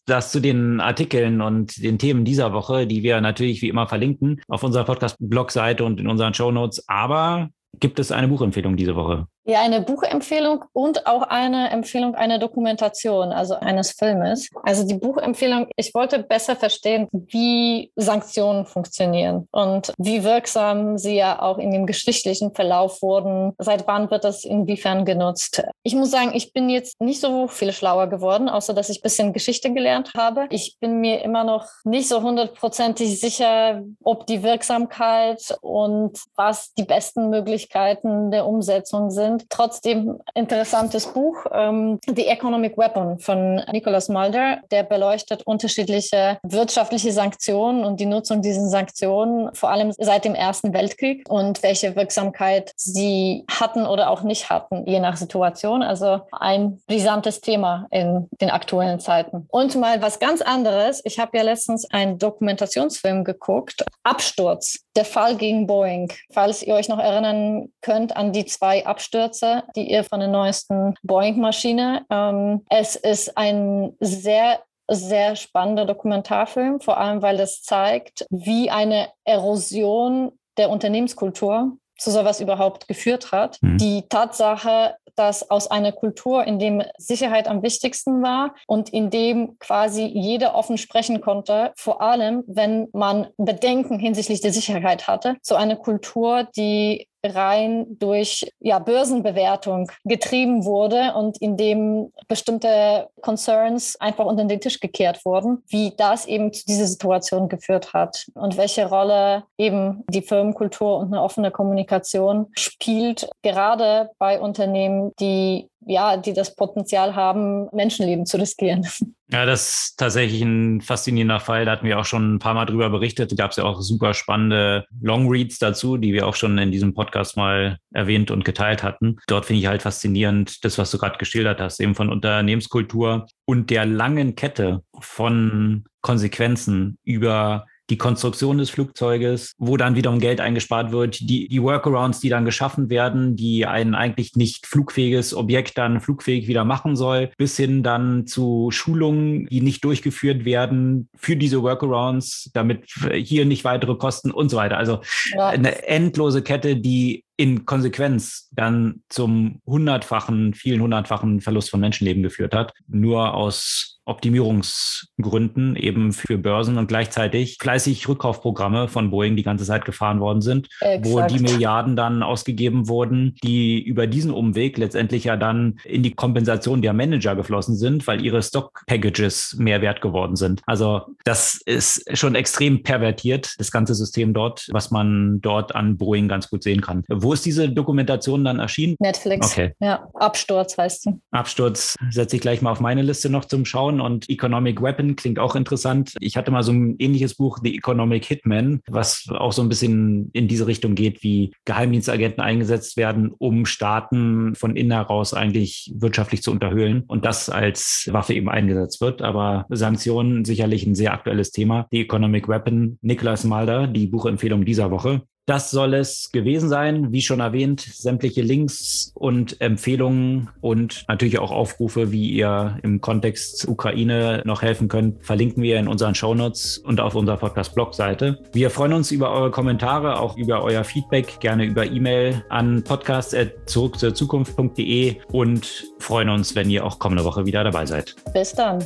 [0.07, 4.43] das zu den Artikeln und den Themen dieser Woche, die wir natürlich wie immer verlinken
[4.47, 6.85] auf unserer Podcast-Blog-Seite und in unseren Show Notes.
[6.87, 7.49] Aber
[7.79, 9.27] gibt es eine Buchempfehlung diese Woche?
[9.51, 14.49] Ja, eine Buchempfehlung und auch eine Empfehlung einer Dokumentation, also eines Filmes.
[14.63, 21.43] Also die Buchempfehlung, ich wollte besser verstehen, wie Sanktionen funktionieren und wie wirksam sie ja
[21.43, 23.53] auch in dem geschichtlichen Verlauf wurden.
[23.59, 25.65] Seit wann wird das inwiefern genutzt?
[25.83, 29.03] Ich muss sagen, ich bin jetzt nicht so viel schlauer geworden, außer dass ich ein
[29.03, 30.47] bisschen Geschichte gelernt habe.
[30.51, 36.85] Ich bin mir immer noch nicht so hundertprozentig sicher, ob die Wirksamkeit und was die
[36.85, 44.59] besten Möglichkeiten der Umsetzung sind Trotzdem interessantes Buch, ähm, The Economic Weapon von Nicholas Mulder.
[44.71, 50.73] Der beleuchtet unterschiedliche wirtschaftliche Sanktionen und die Nutzung dieser Sanktionen, vor allem seit dem Ersten
[50.73, 55.83] Weltkrieg und welche Wirksamkeit sie hatten oder auch nicht hatten, je nach Situation.
[55.83, 59.47] Also ein brisantes Thema in den aktuellen Zeiten.
[59.51, 61.01] Und mal was ganz anderes.
[61.05, 66.13] Ich habe ja letztens einen Dokumentationsfilm geguckt, Absturz, der Fall gegen Boeing.
[66.33, 70.29] Falls ihr euch noch erinnern könnt an die zwei Abstürze Abstürze, die ihr von der
[70.29, 72.05] neuesten Boeing-Maschine.
[72.11, 74.61] Ähm, es ist ein sehr
[74.93, 82.41] sehr spannender Dokumentarfilm, vor allem weil es zeigt, wie eine Erosion der Unternehmenskultur zu sowas
[82.41, 83.59] überhaupt geführt hat.
[83.63, 83.79] Mhm.
[83.79, 89.61] Die Tatsache, dass aus einer Kultur, in dem Sicherheit am wichtigsten war und in dem
[89.61, 95.55] quasi jeder offen sprechen konnte, vor allem wenn man Bedenken hinsichtlich der Sicherheit hatte, so
[95.55, 104.25] eine Kultur, die rein durch ja, Börsenbewertung getrieben wurde und in dem bestimmte Concerns einfach
[104.25, 108.89] unter den Tisch gekehrt wurden, wie das eben zu dieser Situation geführt hat und welche
[108.89, 116.33] Rolle eben die Firmenkultur und eine offene Kommunikation spielt, gerade bei Unternehmen, die ja, die
[116.33, 118.87] das Potenzial haben, Menschenleben zu riskieren.
[119.33, 121.65] Ja, das ist tatsächlich ein faszinierender Fall.
[121.65, 123.31] Da hatten wir auch schon ein paar Mal drüber berichtet.
[123.31, 126.95] Da gab es ja auch super spannende Longreads dazu, die wir auch schon in diesem
[126.95, 129.19] Podcast mal erwähnt und geteilt hatten.
[129.29, 133.71] Dort finde ich halt faszinierend, das, was du gerade geschildert hast, eben von Unternehmenskultur und
[133.71, 140.93] der langen Kette von Konsequenzen über die Konstruktion des Flugzeuges, wo dann wiederum Geld eingespart
[140.93, 146.01] wird, die, die Workarounds, die dann geschaffen werden, die ein eigentlich nicht flugfähiges Objekt dann
[146.01, 151.63] flugfähig wieder machen soll, bis hin dann zu Schulungen, die nicht durchgeführt werden für diese
[151.63, 154.79] Workarounds, damit hier nicht weitere Kosten und so weiter.
[154.79, 155.01] Also
[155.35, 155.49] ja.
[155.49, 162.55] eine endlose Kette, die in Konsequenz dann zum hundertfachen, vielen hundertfachen Verlust von Menschenleben geführt
[162.55, 162.75] hat.
[162.87, 169.85] Nur aus Optimierungsgründen eben für Börsen und gleichzeitig fleißig Rückkaufprogramme von Boeing die ganze Zeit
[169.85, 171.07] gefahren worden sind, Exakt.
[171.07, 176.15] wo die Milliarden dann ausgegeben wurden, die über diesen Umweg letztendlich ja dann in die
[176.15, 180.61] Kompensation der Manager geflossen sind, weil ihre Stock-Packages mehr wert geworden sind.
[180.67, 186.27] Also das ist schon extrem pervertiert, das ganze System dort, was man dort an Boeing
[186.27, 187.05] ganz gut sehen kann.
[187.09, 188.97] Wo ist diese Dokumentation dann erschienen?
[188.99, 189.53] Netflix.
[189.53, 189.73] Okay.
[189.81, 191.21] Ja, Absturz heißt du.
[191.31, 195.39] Absturz setze ich gleich mal auf meine Liste noch zum Schauen und Economic Weapon klingt
[195.39, 196.15] auch interessant.
[196.21, 200.31] Ich hatte mal so ein ähnliches Buch, The Economic Hitman, was auch so ein bisschen
[200.33, 206.43] in diese Richtung geht, wie Geheimdienstagenten eingesetzt werden, um Staaten von innen heraus eigentlich wirtschaftlich
[206.43, 209.23] zu unterhöhlen und das als Waffe eben eingesetzt wird.
[209.23, 211.87] Aber Sanktionen sicherlich ein sehr aktuelles Thema.
[211.91, 215.23] The Economic Weapon, Niklas Malder, die Buchempfehlung dieser Woche.
[215.47, 217.13] Das soll es gewesen sein.
[217.13, 223.67] Wie schon erwähnt, sämtliche Links und Empfehlungen und natürlich auch Aufrufe, wie ihr im Kontext
[223.67, 228.39] Ukraine noch helfen könnt, verlinken wir in unseren Shownotes und auf unserer Podcast-Blog-Seite.
[228.53, 235.17] Wir freuen uns über eure Kommentare, auch über euer Feedback, gerne über E-Mail an podcast.zurückzurzukunft.de
[235.33, 238.15] und freuen uns, wenn ihr auch kommende Woche wieder dabei seid.
[238.33, 238.85] Bis dann.